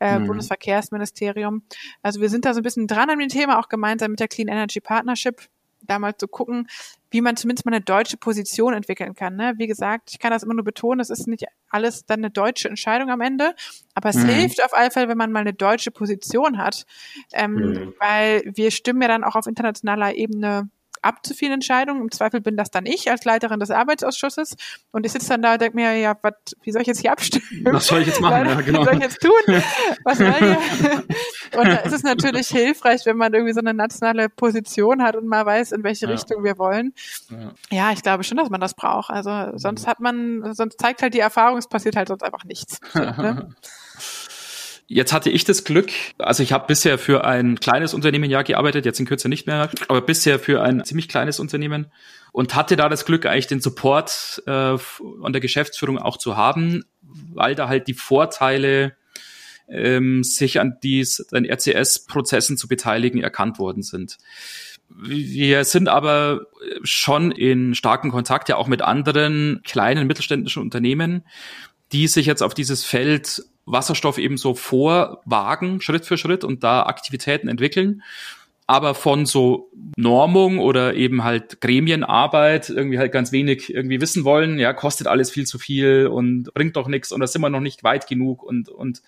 äh, 0.00 0.18
mhm. 0.18 0.26
Bundesverkehrsministerium. 0.26 1.62
Also 2.02 2.20
wir 2.20 2.28
sind 2.28 2.44
da 2.44 2.54
so 2.54 2.60
ein 2.60 2.64
bisschen 2.64 2.86
dran 2.86 3.10
an 3.10 3.18
dem 3.18 3.28
Thema, 3.28 3.58
auch 3.58 3.68
gemeinsam 3.68 4.10
mit 4.12 4.20
der 4.20 4.28
Clean 4.28 4.48
Energy 4.48 4.80
Partnership 4.80 5.48
da 5.82 5.98
mal 5.98 6.16
zu 6.16 6.28
gucken, 6.28 6.68
wie 7.10 7.20
man 7.20 7.36
zumindest 7.36 7.64
mal 7.64 7.72
eine 7.72 7.84
deutsche 7.84 8.16
Position 8.16 8.74
entwickeln 8.74 9.14
kann. 9.14 9.36
Ne? 9.36 9.54
Wie 9.56 9.66
gesagt, 9.66 10.10
ich 10.12 10.18
kann 10.18 10.30
das 10.30 10.42
immer 10.42 10.54
nur 10.54 10.64
betonen, 10.64 11.00
es 11.00 11.10
ist 11.10 11.26
nicht 11.26 11.46
alles 11.70 12.04
dann 12.04 12.20
eine 12.20 12.30
deutsche 12.30 12.68
Entscheidung 12.68 13.10
am 13.10 13.20
Ende, 13.20 13.54
aber 13.94 14.10
es 14.10 14.16
mhm. 14.16 14.28
hilft 14.28 14.62
auf 14.62 14.74
alle 14.74 14.90
Fälle, 14.90 15.08
wenn 15.08 15.18
man 15.18 15.32
mal 15.32 15.40
eine 15.40 15.54
deutsche 15.54 15.90
Position 15.90 16.58
hat, 16.58 16.84
ähm, 17.32 17.54
mhm. 17.54 17.94
weil 17.98 18.42
wir 18.44 18.70
stimmen 18.70 19.00
ja 19.02 19.08
dann 19.08 19.24
auch 19.24 19.36
auf 19.36 19.46
internationaler 19.46 20.14
Ebene 20.14 20.68
ab 21.02 21.24
zu 21.24 21.34
vielen 21.34 21.52
Entscheidungen. 21.52 22.02
Im 22.02 22.10
Zweifel 22.10 22.40
bin 22.40 22.56
das 22.56 22.70
dann 22.70 22.86
ich 22.86 23.10
als 23.10 23.24
Leiterin 23.24 23.60
des 23.60 23.70
Arbeitsausschusses. 23.70 24.56
Und 24.90 25.06
ich 25.06 25.12
sitze 25.12 25.28
dann 25.28 25.42
da 25.42 25.54
und 25.54 25.60
denke 25.60 25.76
mir, 25.76 25.96
ja, 25.96 26.16
wat, 26.22 26.36
wie 26.62 26.72
soll 26.72 26.82
ich 26.82 26.88
jetzt 26.88 27.00
hier 27.00 27.12
abstimmen? 27.12 27.64
Was 27.64 27.86
soll 27.86 28.00
ich 28.00 28.08
jetzt 28.08 28.20
machen? 28.20 28.46
ja, 28.48 28.60
genau. 28.60 28.80
Was 28.80 28.86
soll 28.86 28.94
ich 28.94 29.02
jetzt 29.02 29.20
tun? 29.20 29.30
Was 30.04 30.18
soll 30.18 30.28
ich? 30.28 31.56
und 31.58 31.68
da 31.68 31.76
ist 31.76 31.92
es 31.92 32.02
natürlich 32.02 32.48
hilfreich, 32.48 33.04
wenn 33.06 33.16
man 33.16 33.32
irgendwie 33.34 33.52
so 33.52 33.60
eine 33.60 33.74
nationale 33.74 34.28
Position 34.28 35.02
hat 35.02 35.16
und 35.16 35.26
mal 35.26 35.44
weiß, 35.44 35.72
in 35.72 35.84
welche 35.84 36.06
ja. 36.06 36.12
Richtung 36.12 36.44
wir 36.44 36.58
wollen. 36.58 36.92
Ja. 37.30 37.52
ja. 37.70 37.92
ich 37.92 38.02
glaube 38.02 38.24
schon, 38.24 38.36
dass 38.36 38.50
man 38.50 38.60
das 38.60 38.74
braucht. 38.74 39.10
Also 39.10 39.56
sonst 39.56 39.86
hat 39.86 40.00
man, 40.00 40.54
sonst 40.54 40.80
zeigt 40.80 41.02
halt 41.02 41.14
die 41.14 41.20
Erfahrung, 41.20 41.58
es 41.58 41.68
passiert 41.68 41.96
halt 41.96 42.08
sonst 42.08 42.22
einfach 42.22 42.44
nichts. 42.44 42.80
So, 42.92 43.00
ne? 43.00 43.48
Jetzt 44.90 45.12
hatte 45.12 45.28
ich 45.28 45.44
das 45.44 45.64
Glück, 45.64 45.90
also 46.16 46.42
ich 46.42 46.52
habe 46.52 46.66
bisher 46.66 46.96
für 46.96 47.24
ein 47.26 47.60
kleines 47.60 47.92
Unternehmen 47.92 48.30
ja 48.30 48.40
gearbeitet, 48.40 48.86
jetzt 48.86 48.98
in 48.98 49.04
Kürze 49.04 49.28
nicht 49.28 49.46
mehr, 49.46 49.70
aber 49.86 50.00
bisher 50.00 50.38
für 50.38 50.62
ein 50.62 50.82
ziemlich 50.82 51.08
kleines 51.08 51.40
Unternehmen 51.40 51.92
und 52.32 52.54
hatte 52.54 52.74
da 52.74 52.88
das 52.88 53.04
Glück, 53.04 53.26
eigentlich 53.26 53.46
den 53.46 53.60
Support 53.60 54.42
äh, 54.46 54.50
an 54.50 55.32
der 55.32 55.42
Geschäftsführung 55.42 55.98
auch 55.98 56.16
zu 56.16 56.38
haben, 56.38 56.84
weil 57.02 57.54
da 57.54 57.68
halt 57.68 57.86
die 57.86 57.92
Vorteile, 57.92 58.96
ähm, 59.68 60.24
sich 60.24 60.58
an 60.58 60.78
dies, 60.82 61.26
an 61.32 61.44
RCS-Prozessen 61.44 62.56
zu 62.56 62.66
beteiligen, 62.66 63.22
erkannt 63.22 63.58
worden 63.58 63.82
sind. 63.82 64.16
Wir 64.88 65.64
sind 65.64 65.88
aber 65.88 66.46
schon 66.82 67.30
in 67.30 67.74
starken 67.74 68.10
Kontakt 68.10 68.48
ja 68.48 68.56
auch 68.56 68.68
mit 68.68 68.80
anderen 68.80 69.60
kleinen 69.64 70.06
mittelständischen 70.06 70.62
Unternehmen, 70.62 71.26
die 71.92 72.08
sich 72.08 72.24
jetzt 72.24 72.42
auf 72.42 72.54
dieses 72.54 72.86
Feld 72.86 73.42
Wasserstoff 73.70 74.18
eben 74.18 74.36
so 74.36 74.54
vorwagen, 74.54 75.80
Schritt 75.80 76.06
für 76.06 76.18
Schritt 76.18 76.44
und 76.44 76.64
da 76.64 76.84
Aktivitäten 76.84 77.48
entwickeln. 77.48 78.02
Aber 78.66 78.94
von 78.94 79.24
so 79.24 79.70
Normung 79.96 80.58
oder 80.58 80.94
eben 80.94 81.24
halt 81.24 81.62
Gremienarbeit 81.62 82.68
irgendwie 82.68 82.98
halt 82.98 83.12
ganz 83.12 83.32
wenig 83.32 83.72
irgendwie 83.72 84.00
wissen 84.00 84.24
wollen, 84.24 84.58
ja, 84.58 84.74
kostet 84.74 85.06
alles 85.06 85.30
viel 85.30 85.46
zu 85.46 85.58
viel 85.58 86.06
und 86.06 86.52
bringt 86.52 86.76
doch 86.76 86.86
nichts 86.86 87.10
und 87.10 87.20
da 87.20 87.26
sind 87.26 87.40
wir 87.40 87.48
noch 87.48 87.60
nicht 87.60 87.82
weit 87.82 88.06
genug 88.06 88.42
und, 88.42 88.68
und 88.68 89.00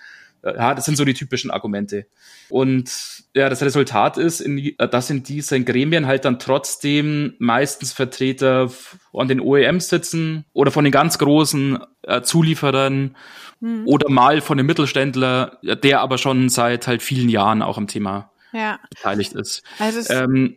ja, 0.42 0.74
das 0.74 0.84
sind 0.84 0.96
so 0.96 1.04
die 1.04 1.14
typischen 1.14 1.50
Argumente. 1.50 2.06
Und 2.48 2.90
ja, 3.34 3.48
das 3.48 3.62
Resultat 3.62 4.16
ist, 4.16 4.40
in, 4.40 4.74
dass 4.78 5.10
in 5.10 5.22
diesen 5.22 5.64
Gremien 5.64 6.06
halt 6.06 6.24
dann 6.24 6.38
trotzdem 6.38 7.34
meistens 7.38 7.92
Vertreter 7.92 8.68
von 8.68 9.28
den 9.28 9.40
OEMs 9.40 9.88
sitzen 9.88 10.44
oder 10.52 10.70
von 10.70 10.84
den 10.84 10.92
ganz 10.92 11.18
großen 11.18 11.78
äh, 12.02 12.22
Zulieferern 12.22 13.16
hm. 13.60 13.86
oder 13.86 14.08
mal 14.10 14.40
von 14.40 14.56
dem 14.56 14.66
Mittelständler, 14.66 15.58
der 15.62 16.00
aber 16.00 16.18
schon 16.18 16.48
seit 16.48 16.86
halt 16.86 17.02
vielen 17.02 17.28
Jahren 17.28 17.62
auch 17.62 17.78
am 17.78 17.86
Thema 17.86 18.30
ja. 18.52 18.78
beteiligt 18.90 19.32
ist. 19.34 19.62
Also 19.78 20.12
ähm, 20.12 20.56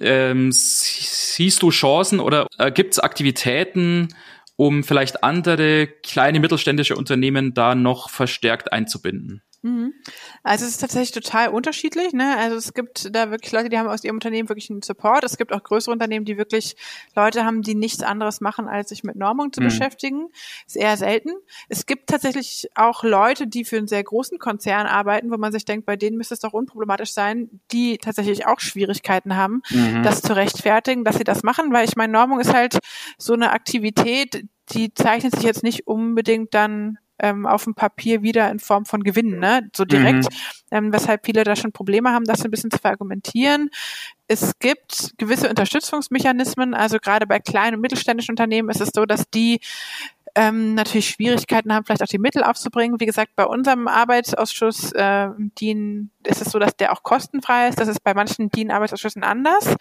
ähm, 0.00 0.50
siehst 0.52 1.62
du 1.62 1.70
Chancen 1.70 2.20
oder 2.20 2.46
äh, 2.58 2.70
gibt 2.70 2.92
es 2.92 2.98
Aktivitäten, 2.98 4.08
um 4.56 4.84
vielleicht 4.84 5.24
andere 5.24 5.86
kleine 5.86 6.40
mittelständische 6.40 6.96
Unternehmen 6.96 7.54
da 7.54 7.74
noch 7.74 8.10
verstärkt 8.10 8.72
einzubinden? 8.72 9.42
Also 10.42 10.64
es 10.64 10.72
ist 10.72 10.80
tatsächlich 10.80 11.12
total 11.12 11.48
unterschiedlich. 11.48 12.12
Ne? 12.12 12.36
Also 12.36 12.56
es 12.56 12.74
gibt 12.74 13.14
da 13.14 13.30
wirklich 13.30 13.52
Leute, 13.52 13.68
die 13.68 13.78
haben 13.78 13.88
aus 13.88 14.02
ihrem 14.02 14.16
Unternehmen 14.16 14.48
wirklich 14.48 14.70
einen 14.70 14.82
Support. 14.82 15.24
Es 15.24 15.36
gibt 15.36 15.52
auch 15.52 15.62
größere 15.62 15.92
Unternehmen, 15.92 16.24
die 16.24 16.36
wirklich 16.36 16.76
Leute 17.14 17.44
haben, 17.44 17.62
die 17.62 17.74
nichts 17.74 18.02
anderes 18.02 18.40
machen, 18.40 18.68
als 18.68 18.88
sich 18.88 19.04
mit 19.04 19.16
Normung 19.16 19.52
zu 19.52 19.60
mhm. 19.60 19.66
beschäftigen. 19.66 20.28
Ist 20.66 20.76
eher 20.76 20.96
selten. 20.96 21.30
Es 21.68 21.86
gibt 21.86 22.08
tatsächlich 22.08 22.68
auch 22.74 23.04
Leute, 23.04 23.46
die 23.46 23.64
für 23.64 23.76
einen 23.76 23.86
sehr 23.86 24.02
großen 24.02 24.38
Konzern 24.38 24.86
arbeiten, 24.86 25.30
wo 25.30 25.36
man 25.36 25.52
sich 25.52 25.64
denkt, 25.64 25.86
bei 25.86 25.96
denen 25.96 26.16
müsste 26.16 26.34
es 26.34 26.40
doch 26.40 26.52
unproblematisch 26.52 27.12
sein, 27.12 27.60
die 27.70 27.98
tatsächlich 27.98 28.46
auch 28.46 28.58
Schwierigkeiten 28.58 29.36
haben, 29.36 29.62
mhm. 29.70 30.02
das 30.02 30.22
zu 30.22 30.34
rechtfertigen, 30.34 31.04
dass 31.04 31.16
sie 31.16 31.24
das 31.24 31.42
machen, 31.42 31.72
weil 31.72 31.86
ich 31.86 31.96
meine, 31.96 32.12
Normung 32.12 32.40
ist 32.40 32.52
halt 32.52 32.78
so 33.16 33.34
eine 33.34 33.52
Aktivität, 33.52 34.44
die 34.70 34.92
zeichnet 34.94 35.34
sich 35.34 35.44
jetzt 35.44 35.62
nicht 35.62 35.86
unbedingt 35.86 36.54
dann 36.54 36.98
ähm, 37.22 37.46
auf 37.46 37.64
dem 37.64 37.74
Papier 37.74 38.22
wieder 38.22 38.50
in 38.50 38.58
Form 38.58 38.84
von 38.84 39.02
Gewinnen, 39.04 39.38
ne? 39.38 39.70
so 39.74 39.84
direkt, 39.84 40.24
mhm. 40.24 40.36
ähm, 40.72 40.92
weshalb 40.92 41.24
viele 41.24 41.44
da 41.44 41.56
schon 41.56 41.72
Probleme 41.72 42.10
haben, 42.10 42.24
das 42.24 42.44
ein 42.44 42.50
bisschen 42.50 42.70
zu 42.70 42.78
verargumentieren. 42.78 43.70
Es 44.26 44.58
gibt 44.58 45.14
gewisse 45.18 45.48
Unterstützungsmechanismen, 45.48 46.74
also 46.74 46.98
gerade 46.98 47.26
bei 47.26 47.38
kleinen 47.38 47.76
und 47.76 47.80
mittelständischen 47.80 48.32
Unternehmen 48.32 48.68
ist 48.68 48.80
es 48.80 48.90
so, 48.94 49.06
dass 49.06 49.30
die 49.30 49.60
ähm, 50.34 50.74
natürlich 50.74 51.10
Schwierigkeiten 51.10 51.72
haben, 51.72 51.84
vielleicht 51.84 52.02
auch 52.02 52.06
die 52.06 52.18
Mittel 52.18 52.42
aufzubringen. 52.42 53.00
Wie 53.00 53.06
gesagt, 53.06 53.32
bei 53.36 53.44
unserem 53.44 53.86
Arbeitsausschuss 53.86 54.92
äh, 54.92 55.28
DIN 55.60 56.10
ist 56.26 56.40
es 56.40 56.52
so, 56.52 56.58
dass 56.58 56.76
der 56.76 56.92
auch 56.92 57.02
kostenfrei 57.02 57.68
ist. 57.68 57.78
Das 57.78 57.88
ist 57.88 58.02
bei 58.02 58.14
manchen 58.14 58.48
DIN-Arbeitsausschüssen 58.48 59.24
anders. 59.24 59.74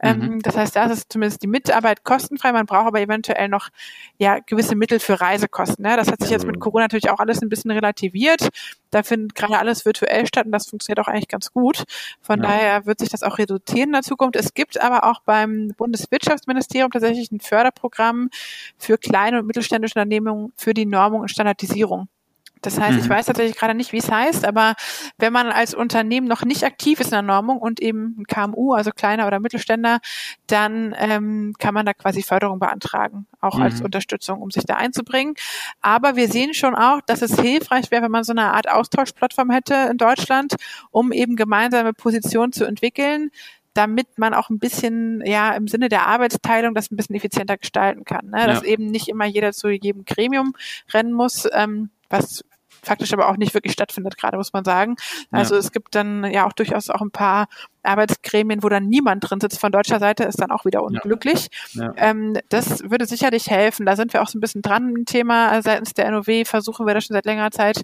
Ähm, 0.00 0.18
mhm. 0.18 0.38
das 0.40 0.56
heißt, 0.56 0.76
da 0.76 0.84
ist 0.84 1.12
zumindest 1.12 1.42
die 1.42 1.48
Mitarbeit 1.48 2.04
kostenfrei. 2.04 2.52
Man 2.52 2.66
braucht 2.66 2.86
aber 2.86 3.00
eventuell 3.00 3.48
noch 3.48 3.68
ja 4.18 4.38
gewisse 4.38 4.74
Mittel 4.74 5.00
für 5.00 5.20
Reisekosten. 5.20 5.84
Ne? 5.84 5.96
Das 5.96 6.10
hat 6.10 6.20
sich 6.20 6.30
jetzt 6.30 6.46
mit 6.46 6.60
Corona 6.60 6.84
natürlich 6.84 7.10
auch 7.10 7.18
alles 7.18 7.42
ein 7.42 7.48
bisschen 7.48 7.70
relativiert. 7.70 8.48
Da 8.90 9.02
findet 9.02 9.34
gerade 9.34 9.58
alles 9.58 9.84
virtuell 9.84 10.26
statt 10.26 10.46
und 10.46 10.52
das 10.52 10.66
funktioniert 10.68 11.00
auch 11.00 11.08
eigentlich 11.08 11.28
ganz 11.28 11.52
gut. 11.52 11.84
Von 12.20 12.42
ja. 12.42 12.48
daher 12.48 12.86
wird 12.86 13.00
sich 13.00 13.08
das 13.08 13.22
auch 13.22 13.38
reduzieren 13.38 13.88
in 13.88 13.92
der 13.92 14.02
Zukunft. 14.02 14.36
Es 14.36 14.54
gibt 14.54 14.80
aber 14.80 15.04
auch 15.04 15.20
beim 15.20 15.72
Bundeswirtschaftsministerium 15.76 16.90
tatsächlich 16.90 17.30
ein 17.30 17.40
Förderprogramm 17.40 18.30
für 18.78 18.98
kleine 18.98 19.40
und 19.40 19.46
mittelständische 19.46 19.98
Unternehmungen 19.98 20.52
für 20.56 20.74
die 20.74 20.86
Normung 20.86 21.22
und 21.22 21.30
Standardisierung. 21.30 22.08
Das 22.62 22.78
heißt, 22.78 22.98
mhm. 22.98 23.04
ich 23.04 23.08
weiß 23.08 23.26
tatsächlich 23.26 23.56
gerade 23.56 23.74
nicht, 23.74 23.92
wie 23.92 23.98
es 23.98 24.10
heißt, 24.10 24.44
aber 24.44 24.74
wenn 25.18 25.32
man 25.32 25.48
als 25.48 25.74
Unternehmen 25.74 26.26
noch 26.26 26.44
nicht 26.44 26.64
aktiv 26.64 27.00
ist 27.00 27.06
in 27.06 27.12
der 27.12 27.22
Normung 27.22 27.58
und 27.58 27.80
eben 27.80 28.16
ein 28.18 28.26
KMU, 28.26 28.74
also 28.74 28.90
kleiner 28.90 29.26
oder 29.26 29.40
Mittelständler, 29.40 30.00
dann 30.46 30.94
ähm, 30.98 31.54
kann 31.58 31.74
man 31.74 31.86
da 31.86 31.94
quasi 31.94 32.22
Förderung 32.22 32.58
beantragen, 32.58 33.26
auch 33.40 33.56
mhm. 33.56 33.62
als 33.62 33.80
Unterstützung, 33.80 34.42
um 34.42 34.50
sich 34.50 34.64
da 34.64 34.74
einzubringen. 34.74 35.34
Aber 35.80 36.16
wir 36.16 36.28
sehen 36.28 36.54
schon 36.54 36.74
auch, 36.74 37.00
dass 37.06 37.22
es 37.22 37.38
hilfreich 37.40 37.90
wäre, 37.90 38.02
wenn 38.02 38.10
man 38.10 38.24
so 38.24 38.32
eine 38.32 38.52
Art 38.52 38.68
Austauschplattform 38.68 39.50
hätte 39.50 39.88
in 39.90 39.96
Deutschland, 39.96 40.56
um 40.90 41.12
eben 41.12 41.36
gemeinsame 41.36 41.92
Positionen 41.92 42.52
zu 42.52 42.64
entwickeln 42.64 43.30
damit 43.74 44.18
man 44.18 44.34
auch 44.34 44.50
ein 44.50 44.58
bisschen, 44.58 45.24
ja, 45.24 45.52
im 45.52 45.68
Sinne 45.68 45.88
der 45.88 46.06
Arbeitsteilung 46.06 46.74
das 46.74 46.90
ein 46.90 46.96
bisschen 46.96 47.14
effizienter 47.14 47.56
gestalten 47.56 48.04
kann. 48.04 48.26
Ne? 48.26 48.46
Dass 48.46 48.62
ja. 48.62 48.68
eben 48.68 48.86
nicht 48.86 49.08
immer 49.08 49.26
jeder 49.26 49.52
zu 49.52 49.68
jedem 49.68 50.04
Gremium 50.04 50.54
rennen 50.92 51.12
muss, 51.12 51.48
ähm, 51.52 51.90
was 52.08 52.44
faktisch 52.82 53.12
aber 53.12 53.28
auch 53.28 53.36
nicht 53.36 53.54
wirklich 53.54 53.72
stattfindet, 53.72 54.16
gerade 54.16 54.36
muss 54.36 54.52
man 54.52 54.64
sagen. 54.64 54.96
Also 55.30 55.54
ja. 55.54 55.60
es 55.60 55.72
gibt 55.72 55.94
dann 55.94 56.24
ja 56.24 56.46
auch 56.46 56.52
durchaus 56.52 56.90
auch 56.90 57.00
ein 57.00 57.10
paar 57.10 57.48
Arbeitsgremien, 57.82 58.62
wo 58.62 58.68
dann 58.68 58.88
niemand 58.88 59.28
drin 59.28 59.40
sitzt 59.40 59.60
von 59.60 59.72
deutscher 59.72 59.98
Seite, 59.98 60.24
ist 60.24 60.40
dann 60.40 60.50
auch 60.50 60.64
wieder 60.64 60.82
unglücklich. 60.82 61.48
Ja. 61.72 61.84
Ja. 61.84 61.92
Ähm, 61.96 62.36
das 62.48 62.82
würde 62.90 63.06
sicherlich 63.06 63.48
helfen. 63.48 63.86
Da 63.86 63.96
sind 63.96 64.12
wir 64.12 64.22
auch 64.22 64.28
so 64.28 64.38
ein 64.38 64.40
bisschen 64.40 64.62
dran 64.62 64.94
im 64.96 65.04
Thema. 65.04 65.62
Seitens 65.62 65.94
der 65.94 66.10
NOW 66.10 66.46
versuchen 66.46 66.86
wir 66.86 66.94
da 66.94 67.00
schon 67.00 67.14
seit 67.14 67.24
längerer 67.24 67.50
Zeit 67.50 67.82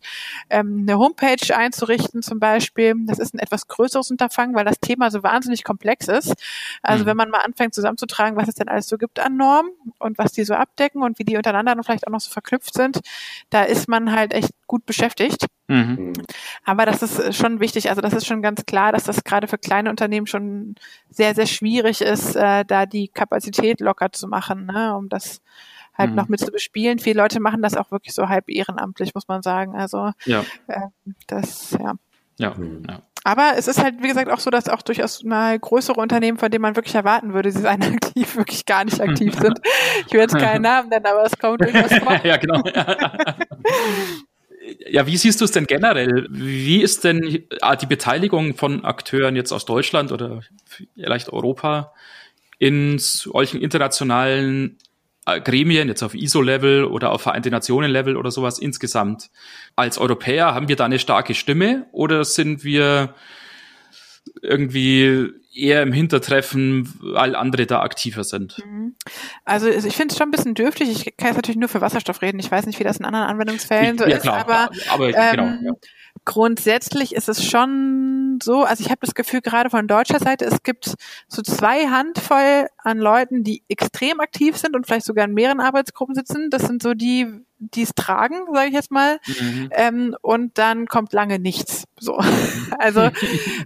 ähm, 0.51 0.87
eine 0.87 0.99
Homepage 0.99 1.57
einzurichten 1.57 2.23
zum 2.23 2.39
Beispiel. 2.39 2.95
Das 3.07 3.19
ist 3.19 3.35
ein 3.35 3.39
etwas 3.39 3.67
größeres 3.69 4.11
Unterfangen, 4.11 4.55
weil 4.55 4.65
das 4.65 4.81
Thema 4.81 5.11
so 5.11 5.23
wahnsinnig 5.23 5.65
komplex 5.65 6.09
ist. 6.09 6.35
Also 6.83 7.05
mhm. 7.05 7.09
wenn 7.09 7.17
man 7.17 7.31
mal 7.31 7.41
anfängt 7.41 7.75
zusammenzutragen, 7.75 8.37
was 8.37 8.49
es 8.49 8.55
denn 8.55 8.69
alles 8.69 8.89
so 8.89 8.99
gibt 8.99 9.21
an 9.21 9.37
Normen 9.37 9.71
und 9.99 10.19
was 10.19 10.33
die 10.33 10.45
so 10.45 10.55
abdecken 10.55 11.03
und 11.03 11.19
wie 11.19 11.25
die 11.25 11.37
untereinander 11.37 11.75
dann 11.75 11.85
vielleicht 11.85 12.07
auch 12.07 12.13
noch 12.13 12.21
so 12.21 12.31
verknüpft 12.31 12.75
sind, 12.75 13.01
da 13.51 13.63
ist 13.63 13.89
man 13.89 14.13
halt 14.13 14.33
echt 14.33 14.51
gut 14.67 14.87
beschäftigt. 14.87 15.47
Mhm. 15.69 16.13
Aber 16.65 16.87
das 16.87 17.03
ist 17.03 17.35
schon 17.37 17.61
wichtig. 17.61 17.91
Also 17.91 18.01
das 18.01 18.13
ist 18.13 18.27
schon 18.27 18.43
ganz 18.43 18.65
klar, 18.67 18.93
dass 18.93 19.05
das 19.05 19.25
gerade 19.25 19.49
für 19.49 19.59
kleine 19.59 19.91
Unternehmen 19.91 20.27
schon 20.27 20.77
sehr, 21.11 21.35
sehr 21.35 21.47
schwierig 21.47 22.03
ist, 22.03 22.37
äh, 22.37 22.65
da 22.65 22.87
die 22.87 23.09
Kapazität 23.09 23.81
locker 23.81 24.13
zu 24.13 24.29
machen, 24.29 24.67
ne, 24.67 24.97
um 24.97 25.09
das 25.09 25.41
halt 25.97 26.11
mhm. 26.11 26.17
noch 26.17 26.29
mit 26.29 26.41
zu 26.41 26.53
bespielen. 26.53 26.99
Viele 26.99 27.21
Leute 27.21 27.41
machen 27.41 27.63
das 27.63 27.77
auch 27.77 27.91
wirklich 27.91 28.15
so 28.15 28.29
halb 28.29 28.49
ehrenamtlich, 28.49 29.15
muss 29.15 29.29
man 29.29 29.43
sagen. 29.43 29.75
Also 29.77 30.13
ja. 30.25 30.45
Äh, 30.69 30.81
das, 31.27 31.77
ja. 31.81 31.95
Ja, 32.39 32.55
ja. 32.89 33.03
Aber 33.25 33.55
es 33.57 33.67
ist 33.67 33.83
halt, 33.83 34.01
wie 34.03 34.09
gesagt, 34.09 34.31
auch 34.31 34.39
so, 34.39 34.51
dass 34.51 34.69
auch 34.69 34.83
durchaus 34.83 35.25
mal 35.25 35.59
größere 35.59 36.01
Unternehmen, 36.01 36.39
von 36.39 36.49
denen 36.49 36.63
man 36.63 36.77
wirklich 36.77 36.95
erwarten 36.95 37.35
würde, 37.35 37.51
sie 37.51 37.61
seien 37.61 37.83
aktiv, 37.95 38.37
wirklich 38.37 38.65
gar 38.67 38.85
nicht 38.85 39.01
aktiv 39.01 39.35
sind. 39.35 39.61
Ich 40.07 40.13
will 40.13 40.21
jetzt 40.21 40.39
keinen 40.39 40.63
Namen 40.63 40.91
nennen, 40.91 41.07
aber 41.07 41.25
es 41.25 41.37
kommt 41.37 41.61
durchaus 41.63 41.93
vor. 41.95 42.25
ja, 42.25 42.37
genau. 42.37 42.63
Ja, 44.89 45.07
wie 45.07 45.17
siehst 45.17 45.41
du 45.41 45.45
es 45.45 45.53
denn 45.53 45.67
generell? 45.67 46.27
Wie 46.31 46.83
ist 46.83 47.05
denn 47.05 47.45
ah, 47.61 47.77
die 47.77 47.87
Beteiligung 47.87 48.55
von 48.57 48.85
Akteuren 48.85 49.37
jetzt 49.37 49.53
aus 49.53 49.65
Deutschland 49.65 50.13
oder 50.13 50.43
vielleicht 50.95 51.33
Europa 51.33 51.93
in 52.59 52.99
solchen 52.99 53.61
internationalen 53.61 54.79
äh, 55.27 55.41
Gremien, 55.41 55.89
jetzt 55.89 56.03
auf 56.03 56.15
ISO-Level 56.15 56.85
oder 56.85 57.13
auf 57.13 57.23
Vereinte 57.23 57.51
Nationen-Level 57.51 58.17
oder 58.17 58.31
sowas 58.31 58.59
insgesamt. 58.59 59.31
Als 59.75 59.99
Europäer 59.99 60.55
haben 60.55 60.69
wir 60.69 60.77
da 60.77 60.87
eine 60.87 60.99
starke 60.99 61.35
Stimme 61.35 61.87
oder 61.93 62.25
sind 62.25 62.65
wir 62.65 63.15
irgendwie 64.43 65.31
eher 65.57 65.83
im 65.83 65.93
Hintertreffen, 65.93 66.93
weil 67.01 67.35
andere 67.35 67.67
da 67.67 67.81
aktiver 67.81 68.25
sind. 68.25 68.63
Mhm. 68.65 68.95
Also 69.45 69.69
ich 69.69 69.97
finde 69.97 70.13
es 70.13 70.19
schon 70.19 70.29
ein 70.29 70.33
bisschen 70.33 70.55
dürftig. 70.55 70.91
Ich 70.91 71.17
kann 71.17 71.29
jetzt 71.29 71.37
natürlich 71.37 71.59
nur 71.59 71.69
für 71.69 71.81
Wasserstoff 71.81 72.23
reden. 72.23 72.39
Ich 72.39 72.51
weiß 72.51 72.67
nicht, 72.67 72.79
wie 72.79 72.85
das 72.85 72.99
in 72.99 73.05
anderen 73.05 73.27
Anwendungsfällen 73.27 73.99
so 73.99 74.05
ja, 74.07 74.17
ist, 74.17 74.23
klar, 74.23 74.39
aber, 74.39 74.71
aber 74.91 75.13
genau, 75.13 75.23
ähm, 75.23 75.59
genau, 75.61 75.73
ja. 75.73 75.77
Grundsätzlich 76.27 77.15
ist 77.15 77.29
es 77.29 77.49
schon 77.49 78.39
so, 78.43 78.65
also 78.65 78.85
ich 78.85 78.91
habe 78.91 79.01
das 79.01 79.15
Gefühl, 79.15 79.41
gerade 79.41 79.71
von 79.71 79.87
deutscher 79.87 80.19
Seite, 80.19 80.45
es 80.45 80.63
gibt 80.63 80.95
so 81.29 81.41
zwei 81.41 81.87
Handvoll 81.87 82.69
an 82.77 82.99
Leuten, 82.99 83.45
die 83.45 83.63
extrem 83.69 84.21
aktiv 84.21 84.57
sind 84.57 84.75
und 84.75 84.87
vielleicht 84.87 85.07
sogar 85.07 85.25
in 85.25 85.35
mehreren 85.35 85.61
Arbeitsgruppen 85.61 86.15
sitzen. 86.15 86.51
Das 86.51 86.63
sind 86.63 86.83
so 86.83 86.95
die, 86.95 87.27
die 87.59 87.83
es 87.83 87.95
tragen, 87.95 88.37
sage 88.53 88.69
ich 88.69 88.75
jetzt 88.75 88.91
mal. 88.91 89.19
Mhm. 89.41 89.69
Ähm, 89.71 90.17
und 90.21 90.59
dann 90.59 90.87
kommt 90.87 91.13
lange 91.13 91.39
nichts. 91.39 91.85
So. 91.99 92.19
also 92.79 93.09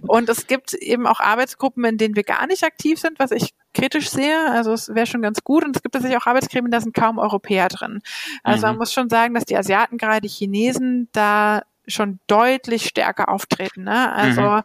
und 0.07 0.29
es 0.29 0.45
gibt 0.45 0.75
eben 0.75 1.07
auch 1.07 1.19
Arbeitsgruppen, 1.19 1.83
in 1.83 1.97
denen 1.97 2.15
wir 2.15 2.23
gar 2.23 2.45
nicht 2.45 2.63
aktiv 2.63 2.99
sind, 2.99 3.17
was 3.17 3.31
ich 3.31 3.55
kritisch 3.73 4.11
sehe. 4.11 4.51
Also 4.51 4.71
es 4.71 4.93
wäre 4.93 5.07
schon 5.07 5.23
ganz 5.23 5.43
gut. 5.43 5.65
Und 5.65 5.75
es 5.75 5.81
gibt 5.81 5.93
tatsächlich 5.93 6.21
auch 6.21 6.27
Arbeitsgremien, 6.27 6.71
da 6.71 6.79
sind 6.79 6.93
kaum 6.93 7.17
Europäer 7.17 7.69
drin. 7.69 8.01
Also 8.43 8.67
mhm. 8.67 8.73
man 8.73 8.77
muss 8.77 8.93
schon 8.93 9.09
sagen, 9.09 9.33
dass 9.33 9.45
die 9.45 9.57
Asiaten, 9.57 9.97
gerade 9.97 10.21
die 10.21 10.29
Chinesen, 10.29 11.09
da 11.11 11.63
schon 11.87 12.19
deutlich 12.27 12.85
stärker 12.85 13.29
auftreten. 13.29 13.83
Ne? 13.83 14.13
Also 14.13 14.41
mhm. 14.41 14.61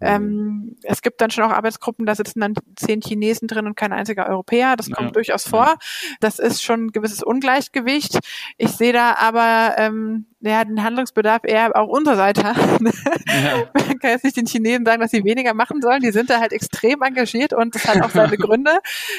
ähm, 0.00 0.76
es 0.82 1.02
gibt 1.02 1.20
dann 1.20 1.30
schon 1.30 1.44
auch 1.44 1.50
Arbeitsgruppen, 1.50 2.06
da 2.06 2.14
sitzen 2.14 2.40
dann 2.40 2.54
zehn 2.76 3.00
Chinesen 3.00 3.48
drin 3.48 3.66
und 3.66 3.76
kein 3.76 3.92
einziger 3.92 4.28
Europäer. 4.28 4.76
Das 4.76 4.90
kommt 4.90 5.08
ja. 5.08 5.12
durchaus 5.12 5.46
vor. 5.46 5.76
Das 6.20 6.38
ist 6.38 6.62
schon 6.62 6.86
ein 6.86 6.92
gewisses 6.92 7.22
Ungleichgewicht. 7.22 8.18
Ich 8.56 8.70
sehe 8.70 8.92
da 8.92 9.14
aber 9.14 9.74
ähm, 9.78 10.26
ja, 10.42 10.64
den 10.64 10.82
Handlungsbedarf 10.82 11.42
eher 11.44 11.76
auch 11.76 11.88
unserer 11.88 12.16
Seite 12.16 12.44
haben. 12.44 12.86
Ja. 13.26 13.68
Man 13.74 13.98
kann 13.98 14.10
jetzt 14.10 14.24
nicht 14.24 14.36
den 14.36 14.46
Chinesen 14.46 14.84
sagen, 14.84 15.00
dass 15.00 15.10
sie 15.10 15.24
weniger 15.24 15.54
machen 15.54 15.82
sollen. 15.82 16.00
Die 16.00 16.10
sind 16.10 16.30
da 16.30 16.40
halt 16.40 16.52
extrem 16.52 17.02
engagiert 17.02 17.52
und 17.52 17.74
das 17.74 17.86
hat 17.86 18.02
auch 18.02 18.10
seine 18.10 18.36
Gründe. 18.38 18.78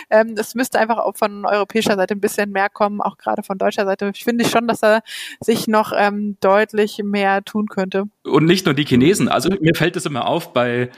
Ähm, 0.10 0.36
das 0.36 0.56
müsste 0.56 0.80
einfach 0.80 0.98
auch 0.98 1.16
von 1.16 1.46
europäischer 1.46 1.96
Seite 1.96 2.16
ein 2.16 2.22
bisschen 2.22 2.52
mehr 2.52 2.70
kommen, 2.70 3.02
auch 3.02 3.18
gerade 3.18 3.44
von 3.44 3.58
deutscher 3.58 3.86
Seite. 3.86 4.12
Ich 4.14 4.24
finde 4.24 4.46
schon, 4.46 4.68
dass 4.68 4.84
er 4.84 5.02
sich 5.40 5.68
noch 5.68 5.94
ähm, 5.96 6.38
deutlich 6.42 7.00
mehr 7.04 7.44
tun 7.44 7.68
könnte. 7.68 8.06
Und 8.24 8.46
nicht 8.46 8.66
nur 8.66 8.74
die 8.74 8.86
Chinesen. 8.86 9.28
Also 9.28 9.50
mir 9.62 9.76
fällt 9.76 9.96
es 9.96 10.06
immer 10.06 10.26
auf 10.26 10.54
bei 10.54 10.90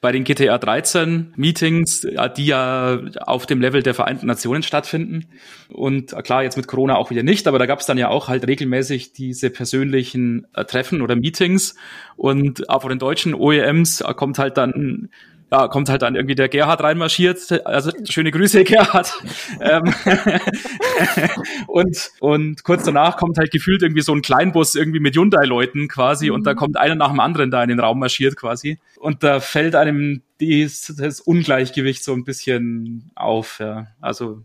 bei 0.00 0.10
den 0.10 0.24
GTA 0.24 0.58
13 0.58 1.34
Meetings, 1.36 2.06
die 2.36 2.46
ja 2.46 3.00
auf 3.20 3.46
dem 3.46 3.60
Level 3.60 3.82
der 3.82 3.94
Vereinten 3.94 4.26
Nationen 4.26 4.62
stattfinden. 4.62 5.26
Und 5.68 6.16
klar, 6.24 6.42
jetzt 6.42 6.56
mit 6.56 6.66
Corona 6.66 6.96
auch 6.96 7.10
wieder 7.10 7.22
nicht, 7.22 7.46
aber 7.46 7.58
da 7.58 7.66
gab 7.66 7.80
es 7.80 7.86
dann 7.86 7.98
ja 7.98 8.08
auch 8.08 8.28
halt 8.28 8.46
regelmäßig 8.46 9.12
diese 9.12 9.50
persönlichen 9.50 10.46
äh, 10.54 10.64
Treffen 10.64 11.02
oder 11.02 11.14
Meetings. 11.14 11.76
Und 12.16 12.68
auch 12.68 12.82
von 12.82 12.90
den 12.90 12.98
deutschen 12.98 13.34
OEMs 13.34 14.02
kommt 14.16 14.38
halt 14.38 14.56
dann 14.56 15.10
ja, 15.52 15.68
kommt 15.68 15.90
halt 15.90 16.00
dann 16.00 16.14
irgendwie 16.14 16.34
der 16.34 16.48
Gerhard 16.48 16.82
reinmarschiert. 16.82 17.66
Also 17.66 17.92
schöne 18.08 18.30
Grüße, 18.30 18.64
Gerhard. 18.64 19.12
Ähm, 19.60 19.94
und, 21.66 22.10
und 22.20 22.64
kurz 22.64 22.84
danach 22.84 23.18
kommt 23.18 23.36
halt 23.36 23.50
gefühlt 23.50 23.82
irgendwie 23.82 24.00
so 24.00 24.14
ein 24.14 24.22
Kleinbus 24.22 24.74
irgendwie 24.74 25.00
mit 25.00 25.14
Hyundai-Leuten 25.14 25.88
quasi 25.88 26.30
mhm. 26.30 26.36
und 26.36 26.46
da 26.46 26.54
mhm. 26.54 26.56
kommt 26.56 26.76
einer 26.78 26.94
nach 26.94 27.10
dem 27.10 27.20
anderen 27.20 27.50
da 27.50 27.62
in 27.62 27.68
den 27.68 27.80
Raum 27.80 27.98
marschiert 27.98 28.36
quasi. 28.36 28.78
Und 28.98 29.22
da 29.22 29.40
fällt 29.40 29.74
einem 29.74 30.22
dies, 30.40 30.94
das 30.98 31.20
Ungleichgewicht 31.20 32.02
so 32.02 32.14
ein 32.14 32.24
bisschen 32.24 33.10
auf. 33.14 33.58
Ja. 33.60 33.88
Also 34.00 34.44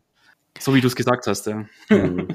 so 0.60 0.74
wie 0.74 0.82
du 0.82 0.88
es 0.88 0.96
gesagt 0.96 1.28
hast, 1.28 1.48
ja. 1.48 1.66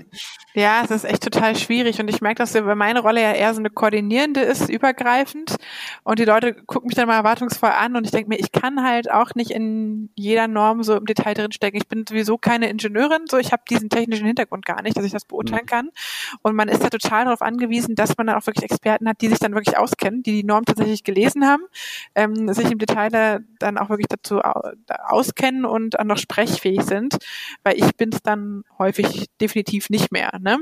Ja, 0.54 0.82
es 0.85 0.90
ist 0.90 1.04
echt 1.04 1.22
total 1.22 1.56
schwierig 1.56 1.98
und 1.98 2.08
ich 2.08 2.20
merke, 2.20 2.42
dass 2.42 2.54
meine 2.76 3.00
Rolle 3.00 3.22
ja 3.22 3.32
eher 3.32 3.54
so 3.54 3.61
eine 3.61 3.70
koordinierende 3.70 4.40
ist, 4.40 4.68
übergreifend 4.68 5.56
und 6.04 6.18
die 6.18 6.26
Leute 6.26 6.52
gucken 6.52 6.88
mich 6.88 6.94
dann 6.94 7.08
mal 7.08 7.16
erwartungsvoll 7.16 7.70
an 7.70 7.96
und 7.96 8.04
ich 8.04 8.11
denke 8.11 8.28
mir, 8.28 8.38
ich 8.38 8.52
kann 8.52 8.85
halt 8.85 9.11
auch 9.11 9.35
nicht 9.35 9.50
in 9.50 10.11
jeder 10.14 10.48
Norm 10.48 10.82
so 10.82 10.94
im 10.94 11.06
Detail 11.06 11.32
drinstecken. 11.32 11.80
Ich 11.80 11.88
bin 11.88 12.04
sowieso 12.06 12.37
keine 12.37 12.68
Ingenieurin, 12.68 13.24
so 13.30 13.38
ich 13.38 13.50
habe 13.50 13.62
diesen 13.70 13.88
technischen 13.88 14.26
Hintergrund 14.26 14.66
gar 14.66 14.82
nicht, 14.82 14.94
dass 14.94 15.06
ich 15.06 15.12
das 15.12 15.24
beurteilen 15.24 15.62
mhm. 15.64 15.70
kann 15.70 15.90
und 16.42 16.54
man 16.54 16.68
ist 16.68 16.85
da 16.85 16.90
total 16.90 17.24
darauf 17.24 17.40
angewiesen, 17.40 17.94
dass 17.94 18.18
man 18.18 18.26
dann 18.26 18.37
auch 18.37 18.46
wirklich 18.46 18.70
Experten 18.70 19.08
hat, 19.08 19.22
die 19.22 19.28
sich 19.28 19.38
dann 19.38 19.54
wirklich 19.54 19.78
auskennen, 19.78 20.22
die 20.22 20.32
die 20.32 20.44
Norm 20.44 20.66
tatsächlich 20.66 21.02
gelesen 21.02 21.46
haben, 21.46 21.62
ähm, 22.14 22.52
sich 22.52 22.70
im 22.70 22.78
Detail 22.78 23.08
da, 23.08 23.38
dann 23.58 23.78
auch 23.78 23.88
wirklich 23.88 24.08
dazu 24.08 24.42
auskennen 24.87 25.64
und 25.64 25.98
auch 25.98 26.04
noch 26.04 26.18
sprechfähig 26.18 26.82
sind, 26.82 27.16
weil 27.64 27.78
ich 27.78 27.96
bin 27.96 28.12
es 28.12 28.22
dann 28.22 28.64
häufig 28.79 29.27
definitiv 29.40 29.90
nicht 29.90 30.12
mehr. 30.12 30.38
Ne? 30.40 30.59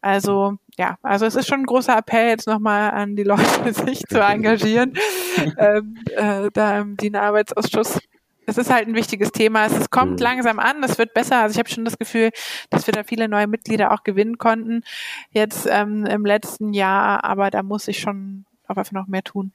Also 0.00 0.56
ja, 0.78 0.98
also 1.02 1.26
es 1.26 1.36
ist 1.36 1.48
schon 1.48 1.60
ein 1.60 1.66
großer 1.66 1.96
Appell 1.96 2.28
jetzt 2.28 2.46
nochmal 2.46 2.90
an 2.90 3.16
die 3.16 3.22
Leute, 3.22 3.72
sich 3.72 4.00
zu 4.08 4.20
engagieren, 4.20 4.94
ähm, 5.58 5.96
äh, 6.16 6.50
da 6.52 6.80
im 6.80 6.96
DIN-Arbeitsausschuss. 6.96 7.98
Es 8.46 8.58
ist 8.58 8.70
halt 8.70 8.88
ein 8.88 8.94
wichtiges 8.94 9.32
Thema. 9.32 9.64
Es, 9.64 9.72
es 9.72 9.90
kommt 9.90 10.12
mhm. 10.12 10.24
langsam 10.24 10.58
an, 10.58 10.82
es 10.82 10.98
wird 10.98 11.14
besser. 11.14 11.40
Also 11.40 11.54
ich 11.54 11.58
habe 11.58 11.70
schon 11.70 11.84
das 11.84 11.98
Gefühl, 11.98 12.30
dass 12.70 12.86
wir 12.86 12.92
da 12.92 13.02
viele 13.02 13.28
neue 13.28 13.46
Mitglieder 13.46 13.92
auch 13.92 14.04
gewinnen 14.04 14.38
konnten 14.38 14.82
jetzt 15.30 15.66
ähm, 15.70 16.04
im 16.04 16.26
letzten 16.26 16.74
Jahr, 16.74 17.24
aber 17.24 17.50
da 17.50 17.62
muss 17.62 17.88
ich 17.88 18.00
schon 18.00 18.44
auf 18.66 18.76
einfach 18.76 18.92
noch 18.92 19.06
mehr 19.06 19.22
tun. 19.22 19.52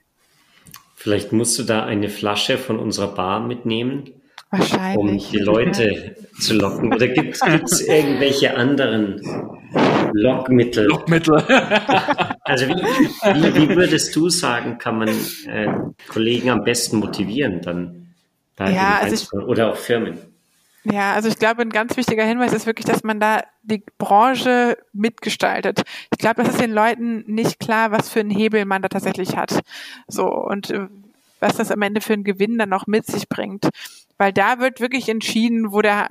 Vielleicht 0.94 1.32
musst 1.32 1.58
du 1.58 1.62
da 1.62 1.84
eine 1.84 2.08
Flasche 2.08 2.58
von 2.58 2.78
unserer 2.78 3.14
Bar 3.14 3.40
mitnehmen 3.40 4.19
Wahrscheinlich. 4.50 4.98
Um 4.98 5.30
die 5.32 5.38
Leute 5.38 6.16
zu 6.40 6.54
locken. 6.54 6.92
Oder 6.92 7.08
gibt 7.08 7.36
es 7.36 7.80
irgendwelche 7.82 8.56
anderen 8.56 9.20
Lockmittel? 10.12 10.86
Lockmittel. 10.86 11.36
also 12.42 12.66
wie, 12.66 12.74
wie, 12.74 13.54
wie, 13.54 13.76
würdest 13.76 14.14
du 14.16 14.28
sagen, 14.28 14.78
kann 14.78 14.98
man 14.98 15.08
äh, 15.08 15.68
Kollegen 16.08 16.50
am 16.50 16.64
besten 16.64 16.98
motivieren 16.98 17.60
dann? 17.62 18.14
Da 18.56 18.68
ja, 18.68 18.98
also 19.00 19.14
ich, 19.14 19.32
oder 19.32 19.72
auch 19.72 19.76
Firmen? 19.76 20.18
Ja, 20.82 21.12
also 21.12 21.28
ich 21.28 21.38
glaube, 21.38 21.62
ein 21.62 21.70
ganz 21.70 21.96
wichtiger 21.96 22.24
Hinweis 22.24 22.52
ist 22.52 22.66
wirklich, 22.66 22.86
dass 22.86 23.04
man 23.04 23.20
da 23.20 23.44
die 23.62 23.84
Branche 23.98 24.78
mitgestaltet. 24.92 25.82
Ich 26.10 26.18
glaube, 26.18 26.42
das 26.42 26.54
ist 26.54 26.60
den 26.60 26.72
Leuten 26.72 27.22
nicht 27.26 27.60
klar, 27.60 27.92
was 27.92 28.08
für 28.08 28.20
einen 28.20 28.30
Hebel 28.30 28.64
man 28.64 28.82
da 28.82 28.88
tatsächlich 28.88 29.36
hat. 29.36 29.60
So 30.08 30.26
und 30.26 30.70
äh, 30.70 30.88
was 31.38 31.56
das 31.56 31.70
am 31.70 31.82
Ende 31.82 32.00
für 32.00 32.14
einen 32.14 32.24
Gewinn 32.24 32.58
dann 32.58 32.72
auch 32.72 32.86
mit 32.86 33.06
sich 33.06 33.28
bringt 33.28 33.68
weil 34.20 34.34
da 34.34 34.58
wird 34.58 34.80
wirklich 34.80 35.08
entschieden, 35.08 35.72
wo 35.72 35.80
der 35.80 36.08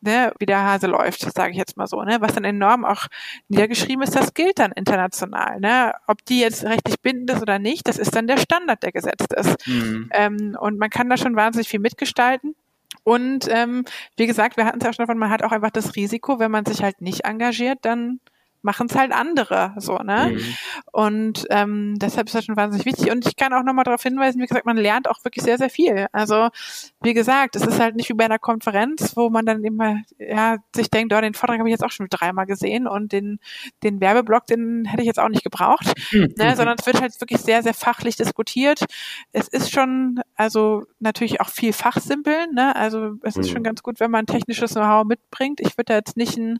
ne, 0.00 0.32
wie 0.38 0.46
der 0.46 0.62
Hase 0.62 0.86
läuft, 0.86 1.20
sage 1.20 1.50
ich 1.50 1.58
jetzt 1.58 1.76
mal 1.76 1.86
so, 1.86 2.02
ne, 2.02 2.18
was 2.20 2.34
dann 2.34 2.44
enorm 2.44 2.84
auch 2.84 3.08
niedergeschrieben 3.48 4.02
ist, 4.02 4.16
das 4.16 4.32
gilt 4.32 4.58
dann 4.58 4.72
international, 4.72 5.60
ne, 5.60 5.92
ob 6.06 6.24
die 6.24 6.40
jetzt 6.40 6.64
rechtlich 6.64 7.00
bindend 7.02 7.30
ist 7.30 7.42
oder 7.42 7.58
nicht, 7.58 7.86
das 7.86 7.98
ist 7.98 8.14
dann 8.14 8.26
der 8.26 8.38
Standard, 8.38 8.82
der 8.82 8.92
gesetzt 8.92 9.32
ist, 9.34 9.66
mhm. 9.66 10.08
ähm, 10.12 10.56
und 10.58 10.78
man 10.78 10.90
kann 10.90 11.10
da 11.10 11.16
schon 11.16 11.36
wahnsinnig 11.36 11.68
viel 11.68 11.80
mitgestalten. 11.80 12.54
Und 13.04 13.46
ähm, 13.50 13.84
wie 14.16 14.26
gesagt, 14.26 14.56
wir 14.56 14.64
hatten 14.64 14.78
es 14.78 14.84
ja 14.84 14.92
schon 14.92 15.04
davon, 15.04 15.18
man 15.18 15.30
hat 15.30 15.42
auch 15.44 15.52
einfach 15.52 15.70
das 15.70 15.94
Risiko, 15.94 16.38
wenn 16.40 16.50
man 16.50 16.64
sich 16.64 16.82
halt 16.82 17.00
nicht 17.00 17.24
engagiert, 17.24 17.78
dann 17.82 18.20
machen 18.62 18.88
es 18.90 18.96
halt 18.96 19.12
andere, 19.12 19.74
so, 19.78 19.98
ne? 19.98 20.32
Mhm. 20.34 20.54
Und 20.92 21.46
ähm, 21.50 21.94
deshalb 21.98 22.26
ist 22.26 22.34
das 22.34 22.44
schon 22.44 22.56
wahnsinnig 22.56 22.86
wichtig. 22.86 23.10
Und 23.10 23.26
ich 23.26 23.36
kann 23.36 23.52
auch 23.52 23.62
nochmal 23.62 23.84
darauf 23.84 24.02
hinweisen, 24.02 24.40
wie 24.40 24.46
gesagt, 24.46 24.66
man 24.66 24.76
lernt 24.76 25.08
auch 25.08 25.24
wirklich 25.24 25.44
sehr, 25.44 25.58
sehr 25.58 25.70
viel. 25.70 26.06
Also, 26.12 26.48
wie 27.02 27.14
gesagt, 27.14 27.56
es 27.56 27.66
ist 27.66 27.78
halt 27.80 27.96
nicht 27.96 28.08
wie 28.08 28.14
bei 28.14 28.24
einer 28.24 28.38
Konferenz, 28.38 29.16
wo 29.16 29.30
man 29.30 29.46
dann 29.46 29.62
immer, 29.64 30.00
ja, 30.18 30.56
sich 30.74 30.90
denkt, 30.90 31.12
oh, 31.12 31.20
den 31.20 31.34
Vortrag 31.34 31.58
habe 31.58 31.68
ich 31.68 31.72
jetzt 31.74 31.84
auch 31.84 31.90
schon 31.90 32.08
dreimal 32.10 32.46
gesehen 32.46 32.86
und 32.86 33.12
den, 33.12 33.38
den 33.82 34.00
Werbeblock, 34.00 34.46
den 34.46 34.84
hätte 34.84 35.02
ich 35.02 35.06
jetzt 35.06 35.20
auch 35.20 35.28
nicht 35.28 35.44
gebraucht. 35.44 35.92
Mhm. 36.12 36.34
Ne? 36.36 36.56
Sondern 36.56 36.76
es 36.78 36.86
wird 36.86 37.00
halt 37.00 37.20
wirklich 37.20 37.40
sehr, 37.40 37.62
sehr 37.62 37.74
fachlich 37.74 38.16
diskutiert. 38.16 38.84
Es 39.32 39.48
ist 39.48 39.70
schon, 39.70 40.20
also 40.34 40.84
natürlich 40.98 41.40
auch 41.40 41.48
viel 41.48 41.72
Fachsimpeln, 41.72 42.52
ne? 42.54 42.74
Also 42.74 43.14
es 43.22 43.36
ist 43.36 43.48
mhm. 43.48 43.52
schon 43.52 43.62
ganz 43.62 43.82
gut, 43.82 44.00
wenn 44.00 44.10
man 44.10 44.26
technisches 44.26 44.72
Know-how 44.72 45.04
mitbringt. 45.04 45.60
Ich 45.60 45.76
würde 45.76 45.86
da 45.86 45.94
jetzt 45.94 46.16
nicht 46.16 46.36
ein 46.36 46.58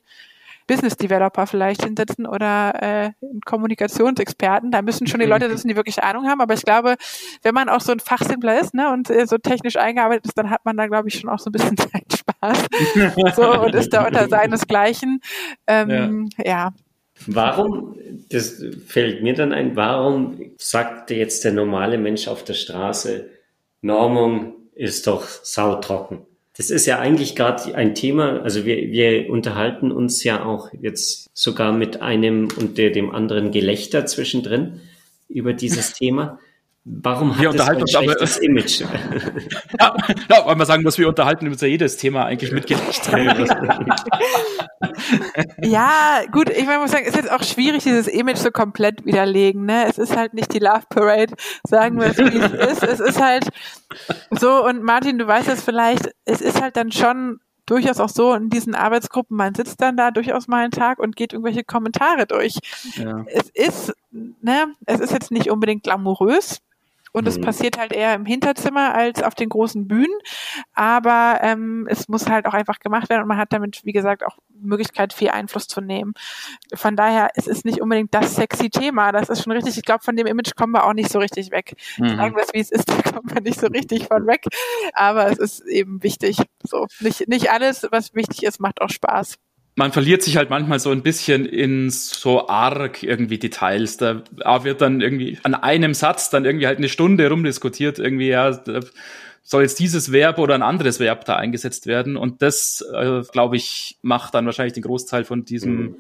Business 0.67 0.97
Developer 0.97 1.47
vielleicht 1.47 1.85
hinsetzen 1.85 2.27
oder 2.27 2.75
äh, 2.83 3.11
Kommunikationsexperten. 3.45 4.71
Da 4.71 4.83
müssen 4.83 5.07
schon 5.07 5.21
die 5.21 5.27
Leute 5.27 5.49
sitzen, 5.51 5.69
die 5.69 5.77
wirklich 5.77 6.03
Ahnung 6.03 6.27
haben. 6.27 6.41
Aber 6.41 6.55
ich 6.55 6.63
glaube, 6.63 6.97
wenn 7.43 7.55
man 7.55 7.69
auch 7.69 7.81
so 7.81 7.93
ein 7.93 8.01
Fachsimpler 8.01 8.61
ist 8.61 8.75
ne, 8.75 8.93
und 8.93 9.11
äh, 9.11 9.27
so 9.27 9.39
technisch 9.39 9.77
eingearbeitet 9.77 10.27
ist, 10.27 10.39
dann 10.39 10.51
hat 10.51 10.65
man 10.65 10.77
da, 10.77 10.87
glaube 10.87 11.09
ich, 11.09 11.19
schon 11.19 11.31
auch 11.31 11.39
so 11.39 11.51
ein 11.51 11.53
bisschen 11.53 11.77
Zeitspaß. 11.77 12.67
so 13.37 13.61
und 13.63 13.75
ist 13.75 13.93
da 13.93 14.07
unter 14.07 14.29
seinesgleichen. 14.29 15.21
Ähm, 15.67 16.29
ja. 16.39 16.45
ja. 16.45 16.73
Warum, 17.27 17.97
das 18.31 18.63
fällt 18.87 19.23
mir 19.23 19.35
dann 19.35 19.53
ein, 19.53 19.75
warum 19.75 20.41
sagt 20.59 21.11
jetzt 21.11 21.45
der 21.45 21.53
normale 21.53 21.97
Mensch 21.97 22.29
auf 22.29 22.45
der 22.45 22.55
Straße, 22.55 23.31
Normung 23.81 24.55
ist 24.75 25.07
doch 25.07 25.27
sautrocken? 25.27 26.27
Das 26.57 26.71
ist 26.71 26.87
ja 26.87 26.99
eigentlich 26.99 27.37
gerade 27.37 27.75
ein 27.75 27.95
Thema, 27.95 28.41
also 28.41 28.65
wir, 28.65 28.77
wir 28.91 29.29
unterhalten 29.29 29.93
uns 29.93 30.25
ja 30.25 30.43
auch 30.43 30.71
jetzt 30.81 31.29
sogar 31.35 31.73
mit 31.73 32.01
einem 32.01 32.49
und 32.57 32.79
der, 32.79 32.91
dem 32.91 33.15
anderen 33.15 33.51
Gelächter 33.51 34.07
zwischendrin 34.07 34.81
über 35.29 35.53
dieses 35.53 35.93
Thema. 35.99 36.39
Warum 36.89 37.35
hat 37.35 37.43
wir 37.43 37.51
unterhalten 37.51 37.83
uns 37.83 37.95
aber 37.97 38.15
das 38.15 38.39
Image? 38.39 38.81
ja, 39.81 39.97
ja, 40.31 40.47
weil 40.47 40.55
man 40.55 40.67
sagen 40.67 40.85
muss, 40.85 40.97
wir 40.99 41.09
unterhalten 41.09 41.49
uns 41.49 41.61
ja 41.61 41.67
jedes 41.67 41.97
Thema 41.97 42.25
eigentlich 42.25 42.53
mitgelegt. 42.53 43.03
ja, 45.63 46.23
gut, 46.33 46.51
ich 46.51 46.67
muss 46.67 46.91
sagen, 46.91 47.07
ist 47.07 47.17
jetzt 47.17 47.31
auch 47.31 47.43
schwierig, 47.43 47.83
dieses 47.85 48.09
Image 48.09 48.39
so 48.39 48.51
komplett 48.51 49.05
widerlegen. 49.05 49.65
Ne? 49.65 49.87
Es 49.87 49.99
ist 49.99 50.17
halt 50.17 50.35
nicht 50.35 50.53
die 50.53 50.59
Love 50.59 50.85
Parade, 50.89 51.35
sagen 51.65 51.99
wir 52.01 52.09
es, 52.09 52.19
wie 52.19 52.39
es 52.39 52.53
ist. 52.53 52.83
Es 52.83 53.01
ist 53.01 53.21
halt 53.21 53.49
so, 54.31 54.65
und 54.65 54.83
Martin, 54.83 55.19
du 55.19 55.27
weißt 55.27 55.49
es 55.49 55.63
vielleicht, 55.63 56.11
es 56.25 56.41
ist 56.41 56.61
halt 56.61 56.77
dann 56.77 56.93
schon 56.93 57.41
durchaus 57.67 57.99
auch 57.99 58.09
so 58.09 58.33
in 58.33 58.49
diesen 58.49 58.75
Arbeitsgruppen, 58.75 59.37
man 59.37 59.55
sitzt 59.55 59.81
dann 59.81 59.97
da 59.97 60.13
durchaus 60.13 60.47
mal 60.47 60.63
einen 60.63 60.71
Tag 60.71 61.01
und 61.01 61.17
geht 61.17 61.33
irgendwelche 61.33 61.65
Kommentare 61.65 62.27
durch. 62.27 62.59
Ja. 62.95 63.25
Es 63.27 63.51
ist, 63.51 63.93
ne, 64.13 64.73
es 64.87 65.01
ist 65.01 65.13
jetzt 65.13 65.33
nicht 65.33 65.51
unbedingt 65.51 65.83
glamourös, 65.83 66.61
und 67.13 67.27
es 67.27 67.39
mhm. 67.39 67.43
passiert 67.43 67.79
halt 67.79 67.93
eher 67.93 68.15
im 68.15 68.27
Hinterzimmer 68.27 68.95
als 68.95 69.23
auf 69.23 69.35
den 69.35 69.49
großen 69.49 69.89
Bühnen. 69.89 70.15
Aber 70.75 71.39
ähm, 71.43 71.87
es 71.91 72.09
muss 72.09 72.29
halt 72.29 72.47
auch 72.47 72.55
einfach 72.55 72.79
gemacht 72.79 73.09
werden 73.09 73.23
und 73.23 73.29
man 73.29 73.39
hat 73.39 73.53
damit, 73.53 73.85
wie 73.85 73.93
gesagt, 73.93 74.25
auch 74.25 74.39
Möglichkeit, 74.61 75.13
viel 75.13 75.31
Einfluss 75.31 75.67
zu 75.67 75.81
nehmen. 75.81 76.13
Von 76.75 76.97
daher, 76.97 77.31
es 77.35 77.47
ist 77.47 77.65
nicht 77.65 77.81
unbedingt 77.81 78.15
das 78.15 78.37
sexy 78.37 78.71
Thema. 78.71 79.13
Das 79.13 79.29
ist 79.29 79.43
schon 79.43 79.53
richtig. 79.53 79.77
Ich 79.77 79.85
glaube, 79.85 80.05
von 80.05 80.17
dem 80.17 80.27
Image 80.27 80.55
kommen 80.57 80.73
wir 80.73 80.85
auch 80.85 80.95
nicht 80.95 81.11
so 81.11 81.19
richtig 81.19 81.51
weg. 81.51 81.75
Mhm. 81.99 82.17
Sagen 82.17 82.37
wir 82.37 82.43
es, 82.43 82.53
wie 82.53 82.61
es 82.61 82.71
ist, 82.71 82.89
da 82.91 83.03
kommen 83.03 83.31
wir 83.33 83.41
nicht 83.41 83.61
so 83.61 83.67
richtig 83.67 84.07
von 84.07 84.27
weg. 84.27 84.45
Aber 84.93 85.31
es 85.31 85.39
ist 85.39 85.67
eben 85.67 86.03
wichtig. 86.03 86.39
So, 86.63 86.87
nicht, 87.01 87.29
nicht 87.29 87.51
alles, 87.51 87.87
was 87.91 88.15
wichtig 88.15 88.45
ist, 88.45 88.61
macht 88.61 88.81
auch 88.81 88.91
Spaß 88.91 89.37
man 89.77 89.93
verliert 89.93 90.23
sich 90.23 90.39
halt 90.39 90.49
manchmal 90.49 90.81
so 90.81 90.91
ein 90.91 91.03
bisschen 91.03 91.45
in 91.45 91.91
so 91.91 92.49
arg 92.49 93.03
irgendwie 93.03 93.39
Details. 93.39 93.99
Da 93.99 94.23
wird 94.65 94.81
dann 94.81 95.03
irgendwie 95.03 95.39
an 95.43 95.55
einem 95.55 95.93
Satz 95.93 96.31
dann 96.31 96.47
irgendwie 96.47 96.67
halt 96.67 96.79
eine 96.79 96.89
Stunde 96.89 97.29
rumdiskutiert, 97.29 97.99
irgendwie, 97.99 98.29
ja, 98.29 98.59
soll 99.43 99.63
jetzt 99.63 99.79
dieses 99.79 100.11
Verb 100.11 100.39
oder 100.39 100.55
ein 100.55 100.63
anderes 100.63 100.99
Verb 100.99 101.27
da 101.27 101.37
eingesetzt 101.37 101.87
werden. 101.87 102.17
Und 102.17 102.41
das, 102.41 102.85
äh, 102.93 103.21
glaube 103.31 103.57
ich, 103.57 103.99
macht 104.01 104.35
dann 104.35 104.47
wahrscheinlich 104.47 104.73
den 104.73 104.83
Großteil 104.83 105.25
von 105.25 105.45
diesem 105.45 105.97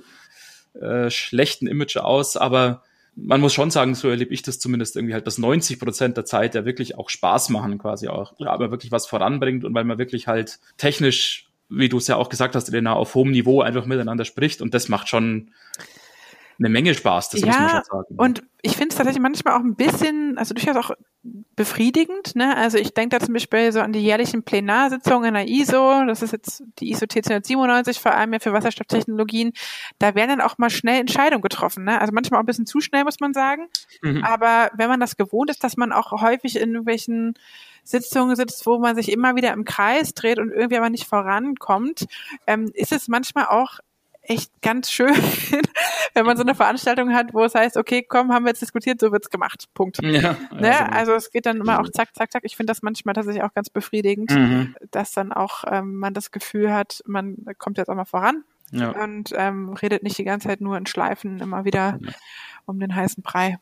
mhm. 0.74 0.82
äh, 0.82 1.10
schlechten 1.10 1.66
Image 1.66 1.98
aus. 1.98 2.38
Aber 2.38 2.82
man 3.14 3.42
muss 3.42 3.52
schon 3.52 3.70
sagen, 3.70 3.94
so 3.94 4.08
erlebe 4.08 4.32
ich 4.32 4.42
das 4.42 4.58
zumindest 4.58 4.96
irgendwie 4.96 5.12
halt, 5.12 5.26
dass 5.26 5.36
90 5.36 5.78
Prozent 5.78 6.16
der 6.16 6.24
Zeit 6.24 6.54
ja 6.54 6.64
wirklich 6.64 6.96
auch 6.96 7.10
Spaß 7.10 7.50
machen 7.50 7.78
quasi 7.78 8.08
auch, 8.08 8.34
aber 8.40 8.70
wirklich 8.70 8.90
was 8.90 9.06
voranbringt 9.06 9.64
und 9.64 9.74
weil 9.74 9.84
man 9.84 9.98
wirklich 9.98 10.26
halt 10.26 10.58
technisch 10.76 11.45
wie 11.68 11.88
du 11.88 11.98
es 11.98 12.06
ja 12.06 12.16
auch 12.16 12.28
gesagt 12.28 12.54
hast, 12.54 12.68
Elena, 12.68 12.94
auf 12.94 13.14
hohem 13.14 13.30
Niveau 13.30 13.60
einfach 13.60 13.86
miteinander 13.86 14.24
spricht 14.24 14.62
und 14.62 14.74
das 14.74 14.88
macht 14.88 15.08
schon 15.08 15.50
eine 16.58 16.68
Menge 16.68 16.94
Spaß, 16.94 17.30
das 17.30 17.40
ja, 17.40 17.46
muss 17.46 17.56
man 17.56 17.68
schon 17.68 17.84
sagen. 17.84 18.14
Und 18.16 18.42
ich 18.62 18.72
finde 18.72 18.88
es 18.88 18.96
tatsächlich 18.96 19.22
manchmal 19.22 19.54
auch 19.54 19.64
ein 19.64 19.74
bisschen, 19.74 20.38
also 20.38 20.54
durchaus 20.54 20.76
auch 20.76 20.90
befriedigend. 21.54 22.36
Ne? 22.36 22.56
Also 22.56 22.78
ich 22.78 22.94
denke 22.94 23.18
da 23.18 23.24
zum 23.24 23.34
Beispiel 23.34 23.72
so 23.72 23.80
an 23.80 23.92
die 23.92 24.00
jährlichen 24.00 24.42
Plenarsitzungen 24.42 25.28
in 25.28 25.34
der 25.34 25.48
ISO, 25.48 26.04
das 26.06 26.22
ist 26.22 26.32
jetzt 26.32 26.62
die 26.78 26.90
ISO 26.90 27.04
T297, 27.06 28.00
vor 28.00 28.14
allem 28.14 28.32
ja 28.32 28.38
für 28.38 28.52
Wasserstofftechnologien, 28.52 29.52
da 29.98 30.14
werden 30.14 30.38
dann 30.38 30.40
auch 30.40 30.58
mal 30.58 30.70
schnell 30.70 31.00
Entscheidungen 31.00 31.42
getroffen. 31.42 31.84
Ne? 31.84 32.00
Also 32.00 32.12
manchmal 32.12 32.38
auch 32.38 32.42
ein 32.42 32.46
bisschen 32.46 32.66
zu 32.66 32.80
schnell, 32.80 33.04
muss 33.04 33.20
man 33.20 33.34
sagen. 33.34 33.68
Mhm. 34.02 34.24
Aber 34.24 34.70
wenn 34.76 34.88
man 34.88 35.00
das 35.00 35.16
gewohnt 35.16 35.50
ist, 35.50 35.64
dass 35.64 35.76
man 35.76 35.92
auch 35.92 36.12
häufig 36.22 36.56
in 36.56 36.70
irgendwelchen 36.70 37.34
Sitzungen 37.86 38.36
sitzt, 38.36 38.66
wo 38.66 38.78
man 38.78 38.96
sich 38.96 39.10
immer 39.10 39.36
wieder 39.36 39.52
im 39.52 39.64
Kreis 39.64 40.12
dreht 40.14 40.38
und 40.38 40.50
irgendwie 40.50 40.76
aber 40.76 40.90
nicht 40.90 41.06
vorankommt, 41.06 42.06
ähm, 42.46 42.70
ist 42.74 42.92
es 42.92 43.08
manchmal 43.08 43.46
auch 43.46 43.78
echt 44.28 44.50
ganz 44.60 44.90
schön, 44.90 45.14
wenn 46.14 46.26
man 46.26 46.36
so 46.36 46.42
eine 46.42 46.54
Veranstaltung 46.54 47.14
hat, 47.14 47.32
wo 47.32 47.44
es 47.44 47.54
heißt, 47.54 47.76
okay, 47.76 48.04
komm, 48.06 48.32
haben 48.32 48.44
wir 48.44 48.50
jetzt 48.50 48.62
diskutiert, 48.62 49.00
so 49.00 49.12
wird's 49.12 49.30
gemacht. 49.30 49.66
Punkt. 49.74 50.02
Ja, 50.02 50.36
also, 50.50 50.56
ne? 50.56 50.92
also 50.92 51.12
es 51.14 51.30
geht 51.30 51.46
dann 51.46 51.58
immer 51.58 51.80
auch 51.80 51.88
zack, 51.90 52.14
zack, 52.14 52.32
zack. 52.32 52.42
Ich 52.44 52.56
finde 52.56 52.72
das 52.72 52.82
manchmal 52.82 53.14
tatsächlich 53.14 53.44
auch 53.44 53.54
ganz 53.54 53.70
befriedigend, 53.70 54.30
mhm. 54.30 54.74
dass 54.90 55.12
dann 55.12 55.32
auch 55.32 55.64
ähm, 55.70 55.96
man 55.96 56.14
das 56.14 56.30
Gefühl 56.30 56.72
hat, 56.72 57.02
man 57.06 57.36
kommt 57.58 57.78
jetzt 57.78 57.88
auch 57.88 57.94
mal 57.94 58.04
voran 58.04 58.42
ja. 58.72 58.90
und 58.90 59.32
ähm, 59.36 59.74
redet 59.74 60.02
nicht 60.02 60.18
die 60.18 60.24
ganze 60.24 60.48
Zeit 60.48 60.60
nur 60.60 60.76
in 60.76 60.86
Schleifen 60.86 61.40
immer 61.40 61.64
wieder 61.64 61.98
ja. 62.00 62.12
um 62.66 62.80
den 62.80 62.94
heißen 62.94 63.22
Brei. 63.22 63.58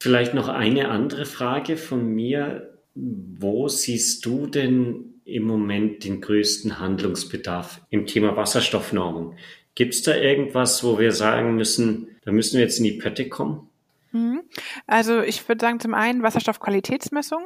Vielleicht 0.00 0.34
noch 0.34 0.48
eine 0.48 0.88
andere 0.88 1.26
Frage 1.26 1.76
von 1.76 2.06
mir. 2.06 2.77
Wo 3.00 3.68
siehst 3.68 4.24
du 4.26 4.46
denn 4.46 5.20
im 5.24 5.44
Moment 5.44 6.04
den 6.04 6.20
größten 6.20 6.80
Handlungsbedarf 6.80 7.80
im 7.90 8.06
Thema 8.06 8.36
Wasserstoffnormung? 8.36 9.36
Gibt 9.74 9.94
es 9.94 10.02
da 10.02 10.16
irgendwas, 10.16 10.82
wo 10.82 10.98
wir 10.98 11.12
sagen 11.12 11.54
müssen, 11.54 12.08
da 12.24 12.32
müssen 12.32 12.54
wir 12.54 12.64
jetzt 12.64 12.78
in 12.78 12.84
die 12.84 12.98
Pötte 12.98 13.28
kommen? 13.28 13.68
Mhm. 14.10 14.42
Also 14.86 15.20
ich 15.20 15.46
würde 15.48 15.60
sagen, 15.60 15.80
zum 15.80 15.94
einen 15.94 16.22
Wasserstoffqualitätsmessung. 16.22 17.42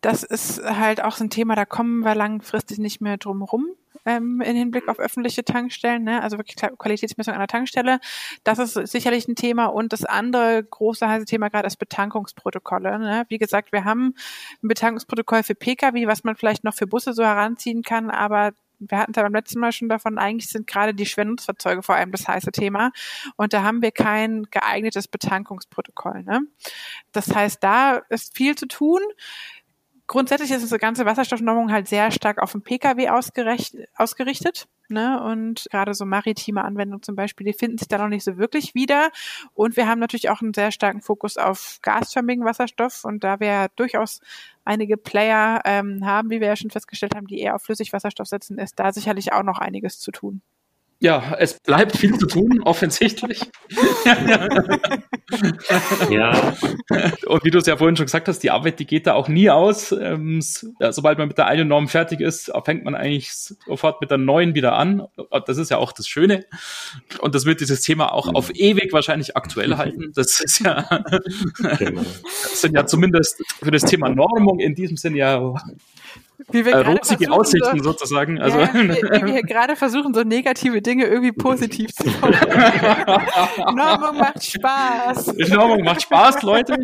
Das 0.00 0.24
ist 0.24 0.62
halt 0.62 1.02
auch 1.02 1.16
so 1.16 1.24
ein 1.24 1.30
Thema, 1.30 1.54
da 1.54 1.64
kommen 1.64 2.00
wir 2.00 2.14
langfristig 2.14 2.78
nicht 2.78 3.00
mehr 3.00 3.16
drum 3.16 3.42
rum 3.42 3.68
ähm, 4.06 4.40
in 4.40 4.56
Hinblick 4.56 4.88
auf 4.88 4.98
öffentliche 4.98 5.44
Tankstellen, 5.44 6.04
ne? 6.04 6.22
also 6.22 6.38
wirklich 6.38 6.56
Qualitätsmessung 6.78 7.34
an 7.34 7.40
der 7.40 7.48
Tankstelle. 7.48 7.98
Das 8.44 8.58
ist 8.58 8.74
sicherlich 8.90 9.28
ein 9.28 9.34
Thema. 9.34 9.66
Und 9.66 9.92
das 9.92 10.04
andere 10.04 10.64
große 10.64 11.06
heiße 11.06 11.26
Thema 11.26 11.48
gerade 11.48 11.66
ist 11.66 11.76
Betankungsprotokolle. 11.76 12.98
Ne? 12.98 13.24
Wie 13.28 13.38
gesagt, 13.38 13.72
wir 13.72 13.84
haben 13.84 14.14
ein 14.62 14.68
Betankungsprotokoll 14.68 15.42
für 15.42 15.54
Pkw, 15.54 16.06
was 16.06 16.24
man 16.24 16.36
vielleicht 16.36 16.64
noch 16.64 16.74
für 16.74 16.86
Busse 16.86 17.12
so 17.12 17.24
heranziehen 17.24 17.82
kann, 17.82 18.10
aber 18.10 18.52
wir 18.78 18.98
hatten 18.98 19.12
da 19.12 19.22
beim 19.22 19.34
letzten 19.34 19.60
Mal 19.60 19.72
schon 19.72 19.88
davon, 19.88 20.18
eigentlich 20.18 20.50
sind 20.50 20.66
gerade 20.66 20.94
die 20.94 21.06
Schwernutzfahrzeuge 21.06 21.82
vor 21.82 21.94
allem 21.94 22.12
das 22.12 22.28
heiße 22.28 22.52
Thema. 22.52 22.92
Und 23.36 23.52
da 23.52 23.62
haben 23.62 23.82
wir 23.82 23.90
kein 23.90 24.44
geeignetes 24.50 25.08
Betankungsprotokoll. 25.08 26.22
Ne? 26.24 26.42
Das 27.12 27.34
heißt, 27.34 27.62
da 27.62 27.96
ist 28.10 28.36
viel 28.36 28.54
zu 28.54 28.66
tun. 28.66 29.00
Grundsätzlich 30.08 30.52
ist 30.52 30.62
diese 30.62 30.78
ganze 30.78 31.04
Wasserstoffnormung 31.04 31.72
halt 31.72 31.88
sehr 31.88 32.12
stark 32.12 32.38
auf 32.40 32.52
den 32.52 32.62
Pkw 32.62 33.08
ausgerichtet. 33.08 34.68
Ne? 34.88 35.20
Und 35.20 35.66
gerade 35.72 35.94
so 35.94 36.04
maritime 36.04 36.62
Anwendungen 36.62 37.02
zum 37.02 37.16
Beispiel, 37.16 37.44
die 37.44 37.52
finden 37.52 37.78
sich 37.78 37.88
da 37.88 37.98
noch 37.98 38.08
nicht 38.08 38.22
so 38.22 38.36
wirklich 38.36 38.74
wieder. 38.76 39.10
Und 39.54 39.76
wir 39.76 39.88
haben 39.88 39.98
natürlich 39.98 40.30
auch 40.30 40.42
einen 40.42 40.54
sehr 40.54 40.70
starken 40.70 41.00
Fokus 41.00 41.36
auf 41.36 41.78
gasförmigen 41.82 42.44
Wasserstoff. 42.44 43.04
Und 43.04 43.24
da 43.24 43.40
wir 43.40 43.68
durchaus 43.74 44.20
einige 44.64 44.96
Player 44.96 45.60
ähm, 45.64 46.06
haben, 46.06 46.30
wie 46.30 46.40
wir 46.40 46.48
ja 46.48 46.56
schon 46.56 46.70
festgestellt 46.70 47.16
haben, 47.16 47.26
die 47.26 47.40
eher 47.40 47.56
auf 47.56 47.62
Flüssigwasserstoff 47.64 48.28
setzen, 48.28 48.58
ist 48.58 48.78
da 48.78 48.92
sicherlich 48.92 49.32
auch 49.32 49.42
noch 49.42 49.58
einiges 49.58 49.98
zu 49.98 50.12
tun 50.12 50.40
ja, 50.98 51.36
es 51.38 51.60
bleibt 51.60 51.96
viel 51.96 52.16
zu 52.18 52.26
tun, 52.26 52.62
offensichtlich. 52.64 53.40
ja. 56.10 56.54
Und 57.26 57.44
wie 57.44 57.50
du 57.50 57.58
es 57.58 57.66
ja 57.66 57.76
vorhin 57.76 57.96
schon 57.96 58.06
gesagt 58.06 58.28
hast, 58.28 58.38
die 58.38 58.50
Arbeit, 58.50 58.78
die 58.78 58.86
geht 58.86 59.06
da 59.06 59.12
auch 59.12 59.28
nie 59.28 59.50
aus. 59.50 59.92
Ähm, 59.92 60.40
sobald 60.40 61.18
man 61.18 61.28
mit 61.28 61.36
der 61.36 61.46
einen 61.46 61.68
Norm 61.68 61.88
fertig 61.88 62.20
ist, 62.20 62.50
fängt 62.64 62.84
man 62.84 62.94
eigentlich 62.94 63.30
sofort 63.30 64.00
mit 64.00 64.10
der 64.10 64.16
neuen 64.18 64.54
wieder 64.54 64.72
an. 64.74 65.06
Das 65.46 65.58
ist 65.58 65.70
ja 65.70 65.76
auch 65.76 65.92
das 65.92 66.08
Schöne. 66.08 66.46
Und 67.20 67.34
das 67.34 67.44
wird 67.44 67.60
dieses 67.60 67.82
Thema 67.82 68.12
auch 68.12 68.32
auf 68.34 68.50
ewig 68.54 68.92
wahrscheinlich 68.92 69.36
aktuell 69.36 69.76
halten. 69.76 70.12
Das 70.14 70.40
ist 70.40 70.60
ja, 70.60 71.04
genau. 71.78 72.02
das 72.42 72.60
sind 72.62 72.74
ja 72.74 72.86
zumindest 72.86 73.42
für 73.62 73.70
das 73.70 73.82
Thema 73.82 74.08
Normung 74.08 74.60
in 74.60 74.74
diesem 74.74 74.96
Sinne 74.96 75.18
ja 75.18 75.54
wie 76.50 76.64
wir 76.64 76.72
äh, 76.74 76.86
rosige 76.86 77.30
Aussichten 77.30 77.78
so, 77.78 77.90
sozusagen. 77.90 78.40
Also. 78.40 78.58
Ja, 78.58 78.74
wie, 78.74 78.88
wie 78.88 79.34
wir 79.34 79.42
gerade 79.42 79.76
versuchen, 79.76 80.14
so 80.14 80.22
negative 80.22 80.82
Dinge 80.82 81.06
irgendwie 81.06 81.32
positiv 81.32 81.92
zu 81.94 82.10
formulieren. 82.10 82.46
Normung 83.74 84.18
macht 84.18 84.44
Spaß. 84.44 85.34
Normung 85.48 85.82
macht 85.82 86.02
Spaß, 86.02 86.42
Leute. 86.42 86.76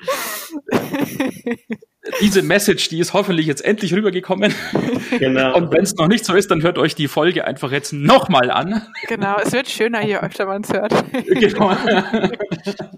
Diese 2.20 2.42
Message, 2.42 2.88
die 2.88 2.98
ist 2.98 3.12
hoffentlich 3.12 3.46
jetzt 3.46 3.62
endlich 3.62 3.92
rübergekommen. 3.92 4.54
Genau. 5.18 5.54
Und 5.56 5.72
wenn 5.72 5.82
es 5.82 5.94
noch 5.96 6.08
nicht 6.08 6.24
so 6.24 6.34
ist, 6.34 6.50
dann 6.50 6.62
hört 6.62 6.78
euch 6.78 6.94
die 6.94 7.08
Folge 7.08 7.44
einfach 7.46 7.72
jetzt 7.72 7.92
nochmal 7.92 8.50
an. 8.50 8.82
Genau, 9.06 9.36
es 9.42 9.52
wird 9.52 9.68
schöner, 9.68 10.04
je 10.04 10.16
öfter 10.16 10.46
man 10.46 10.62
es 10.62 10.72
hört. 10.72 10.94
Genau. 11.26 11.76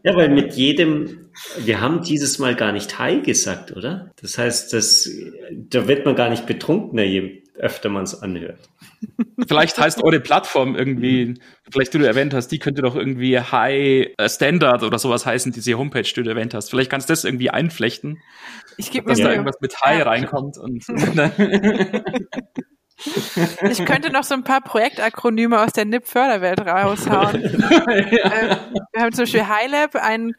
Ja, 0.05 0.17
weil 0.17 0.29
mit 0.29 0.55
jedem, 0.55 1.31
wir 1.59 1.81
haben 1.81 2.03
dieses 2.03 2.39
Mal 2.39 2.55
gar 2.55 2.73
nicht 2.73 2.99
Hi 2.99 3.21
gesagt, 3.21 3.77
oder? 3.77 4.13
Das 4.21 4.39
heißt, 4.39 4.73
das, 4.73 5.11
da 5.53 5.89
wird 5.89 6.07
man 6.07 6.15
gar 6.15 6.31
nicht 6.31 6.47
betrunkener, 6.47 7.03
je 7.03 7.42
öfter 7.63 7.89
man 7.89 8.05
es 8.05 8.21
anhört. 8.21 8.69
Vielleicht 9.47 9.79
heißt 9.79 10.03
eure 10.03 10.21
Plattform 10.21 10.77
irgendwie, 10.77 11.35
vielleicht 11.71 11.95
die 11.95 11.99
du 11.99 12.07
erwähnt 12.07 12.35
hast, 12.35 12.49
die 12.49 12.59
könnte 12.59 12.83
doch 12.83 12.95
irgendwie 12.95 13.39
High 13.39 14.09
Standard 14.27 14.83
oder 14.83 14.99
sowas 14.99 15.27
heißen, 15.27 15.53
diese 15.53 15.75
Homepage, 15.79 16.03
die 16.03 16.23
du 16.23 16.31
erwähnt 16.31 16.55
hast. 16.55 16.71
Vielleicht 16.71 16.91
kannst 16.91 17.09
du 17.09 17.13
das 17.13 17.25
irgendwie 17.25 17.51
einflechten. 17.51 18.21
Ich 18.77 18.91
gebe 18.91 19.07
mir 19.07 19.15
Dass 19.15 19.21
da 19.21 19.31
irgendwas 19.31 19.57
mit 19.61 19.75
High 19.85 19.99
ja. 20.01 20.05
reinkommt 20.05 20.59
und. 20.59 20.85
Ich 23.69 23.85
könnte 23.85 24.13
noch 24.13 24.25
so 24.25 24.35
ein 24.35 24.45
paar 24.45 24.61
Projektakronyme 24.61 25.61
aus 25.61 25.73
der 25.73 25.85
NIP-Förderwelt 25.85 26.61
raushauen. 26.61 27.43
ja. 27.43 28.33
ähm, 28.33 28.59
wir 28.93 29.03
haben 29.03 29.13
zum 29.13 29.25
Beispiel 29.25 29.47
HighLab, 29.49 29.97
ein 29.97 30.35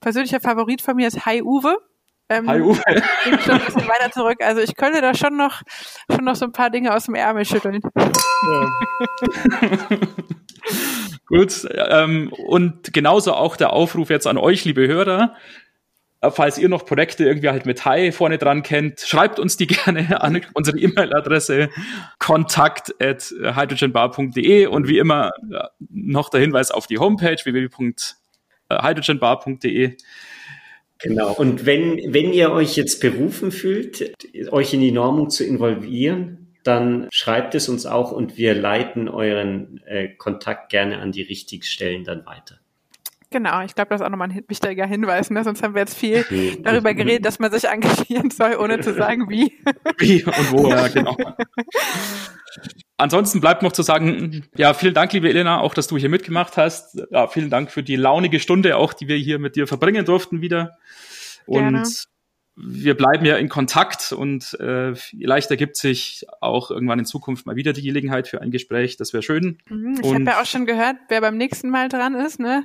persönlicher 0.00 0.40
Favorit 0.40 0.82
von 0.82 0.96
mir 0.96 1.06
ist 1.06 1.26
Hi 1.26 1.42
Uwe. 1.42 1.76
Ähm, 2.30 2.48
Hi 2.48 2.60
Uwe. 2.60 2.80
Ich 2.86 3.42
schon 3.42 3.54
ein 3.54 3.64
bisschen 3.64 3.88
weiter 3.88 4.10
zurück. 4.10 4.38
Also 4.40 4.60
ich 4.60 4.76
könnte 4.76 5.00
da 5.00 5.14
schon 5.14 5.36
noch, 5.36 5.62
schon 6.10 6.24
noch 6.24 6.36
so 6.36 6.44
ein 6.44 6.52
paar 6.52 6.68
Dinge 6.70 6.94
aus 6.94 7.06
dem 7.06 7.14
Ärmel 7.14 7.46
schütteln. 7.46 7.80
Ja. 7.96 8.70
Gut, 11.26 11.66
ähm, 11.74 12.32
und 12.32 12.92
genauso 12.92 13.34
auch 13.34 13.56
der 13.56 13.72
Aufruf 13.72 14.10
jetzt 14.10 14.26
an 14.26 14.36
euch, 14.38 14.64
liebe 14.64 14.86
Hörer. 14.86 15.34
Äh, 16.20 16.30
falls 16.30 16.58
ihr 16.58 16.68
noch 16.68 16.84
Projekte 16.84 17.24
irgendwie 17.24 17.48
halt 17.48 17.64
mit 17.64 17.84
Hi 17.84 18.12
vorne 18.12 18.38
dran 18.38 18.62
kennt, 18.62 19.00
schreibt 19.00 19.38
uns 19.38 19.56
die 19.56 19.66
gerne 19.66 20.20
an 20.20 20.42
unsere 20.54 20.78
E-Mail-Adresse 20.78 21.70
kontakt 22.18 22.94
at 23.00 23.32
hydrogenbar.de 23.40 24.66
und 24.66 24.88
wie 24.88 24.98
immer 24.98 25.30
noch 25.90 26.28
der 26.28 26.40
Hinweis 26.40 26.70
auf 26.70 26.86
die 26.86 26.98
Homepage 26.98 27.38
www.hydrogenbar.de. 27.42 29.96
Genau. 31.00 31.32
Und 31.32 31.64
wenn, 31.64 32.12
wenn 32.12 32.32
ihr 32.32 32.50
euch 32.50 32.76
jetzt 32.76 33.00
berufen 33.00 33.52
fühlt, 33.52 34.14
euch 34.50 34.74
in 34.74 34.80
die 34.80 34.92
Normung 34.92 35.30
zu 35.30 35.44
involvieren, 35.44 36.54
dann 36.64 37.08
schreibt 37.10 37.54
es 37.54 37.68
uns 37.68 37.86
auch 37.86 38.12
und 38.12 38.36
wir 38.36 38.54
leiten 38.54 39.08
euren 39.08 39.80
äh, 39.86 40.08
Kontakt 40.08 40.70
gerne 40.70 40.98
an 40.98 41.12
die 41.12 41.22
richtigen 41.22 41.62
Stellen 41.62 42.04
dann 42.04 42.26
weiter. 42.26 42.58
Genau, 43.30 43.62
ich 43.62 43.74
glaube, 43.74 43.90
das 43.90 44.00
ist 44.00 44.06
auch 44.06 44.10
nochmal 44.10 44.30
ein 44.30 44.44
wichtiger 44.48 44.86
Hinweis. 44.86 45.30
Ne? 45.30 45.44
Sonst 45.44 45.62
haben 45.62 45.74
wir 45.74 45.80
jetzt 45.80 45.96
viel 45.96 46.24
darüber 46.62 46.94
geredet, 46.94 47.26
dass 47.26 47.38
man 47.38 47.52
sich 47.52 47.64
engagieren 47.64 48.30
soll, 48.30 48.56
ohne 48.56 48.80
zu 48.80 48.94
sagen, 48.94 49.28
wie. 49.28 49.52
Wie 49.98 50.24
und 50.24 50.52
wo, 50.52 50.68
ja, 50.68 50.88
genau. 50.88 51.16
Ansonsten 52.96 53.40
bleibt 53.40 53.62
noch 53.62 53.72
zu 53.72 53.82
sagen, 53.82 54.46
ja, 54.56 54.72
vielen 54.72 54.94
Dank, 54.94 55.12
liebe 55.12 55.28
Elena, 55.28 55.60
auch, 55.60 55.74
dass 55.74 55.88
du 55.88 55.98
hier 55.98 56.08
mitgemacht 56.08 56.56
hast. 56.56 57.00
Ja, 57.10 57.28
vielen 57.28 57.50
Dank 57.50 57.70
für 57.70 57.82
die 57.82 57.96
launige 57.96 58.40
Stunde 58.40 58.76
auch, 58.76 58.92
die 58.92 59.08
wir 59.08 59.16
hier 59.16 59.38
mit 59.38 59.56
dir 59.56 59.66
verbringen 59.66 60.04
durften 60.04 60.40
wieder. 60.40 60.78
Und 61.46 61.58
Gerne 61.58 61.84
wir 62.60 62.96
bleiben 62.96 63.24
ja 63.24 63.36
in 63.36 63.48
Kontakt 63.48 64.12
und 64.12 64.58
äh, 64.60 64.94
vielleicht 64.94 65.50
ergibt 65.50 65.76
sich 65.76 66.26
auch 66.40 66.70
irgendwann 66.70 66.98
in 66.98 67.04
Zukunft 67.04 67.46
mal 67.46 67.56
wieder 67.56 67.72
die 67.72 67.82
Gelegenheit 67.82 68.26
für 68.26 68.40
ein 68.40 68.50
Gespräch. 68.50 68.96
Das 68.96 69.12
wäre 69.12 69.22
schön. 69.22 69.58
Mhm, 69.68 70.00
ich 70.02 70.12
habe 70.12 70.24
ja 70.24 70.40
auch 70.40 70.46
schon 70.46 70.66
gehört, 70.66 70.96
wer 71.08 71.20
beim 71.20 71.36
nächsten 71.36 71.70
Mal 71.70 71.88
dran 71.88 72.14
ist. 72.14 72.40
Ne? 72.40 72.64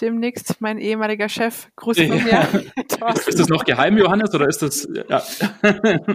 Demnächst 0.00 0.60
mein 0.60 0.78
ehemaliger 0.78 1.28
Chef. 1.28 1.68
Gruß 1.76 1.98
von 1.98 2.24
mir. 2.24 2.48
ist 3.26 3.38
das 3.38 3.48
noch 3.48 3.64
geheim, 3.64 3.98
Johannes, 3.98 4.34
oder 4.34 4.48
ist 4.48 4.62
das? 4.62 4.88
Ja, 5.08 5.22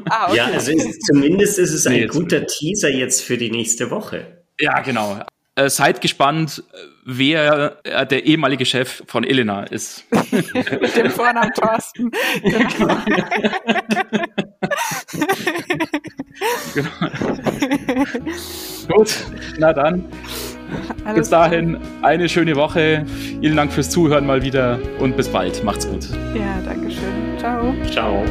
ah, 0.10 0.28
okay. 0.28 0.38
ja 0.38 0.46
also 0.46 0.72
ist, 0.72 1.06
zumindest 1.06 1.60
ist 1.60 1.74
es 1.74 1.86
ein 1.86 1.94
nee, 1.94 2.08
guter 2.08 2.46
Teaser 2.46 2.90
jetzt 2.90 3.22
für 3.22 3.38
die 3.38 3.52
nächste 3.52 3.92
Woche. 3.92 4.44
Ja, 4.60 4.80
genau. 4.82 5.20
Äh, 5.56 5.70
seid 5.70 6.00
gespannt, 6.00 6.64
wer 7.06 7.78
äh, 7.84 8.06
der 8.06 8.26
ehemalige 8.26 8.66
Chef 8.66 9.04
von 9.08 9.26
Elena 9.26 9.64
ist. 9.64 10.06
Mit 10.32 10.96
dem 10.96 11.12
Vornamen 11.12 11.52
Thorsten. 11.54 12.10
Genau. 12.42 12.98
genau. 16.74 16.90
Gut, 18.96 19.26
na 19.58 19.74
dann. 19.74 20.06
Alles 21.04 21.20
bis 21.20 21.30
dahin 21.30 21.78
eine 22.02 22.30
schöne 22.30 22.56
Woche. 22.56 23.06
Vielen 23.42 23.56
Dank 23.56 23.72
fürs 23.74 23.90
Zuhören 23.90 24.26
mal 24.26 24.42
wieder 24.42 24.80
und 25.00 25.18
bis 25.18 25.28
bald. 25.28 25.64
Macht's 25.64 25.88
gut. 25.88 26.08
Ja, 26.34 26.62
danke 26.64 26.90
schön. 26.92 27.38
Ciao. 27.38 27.74
Ciao. 27.92 28.24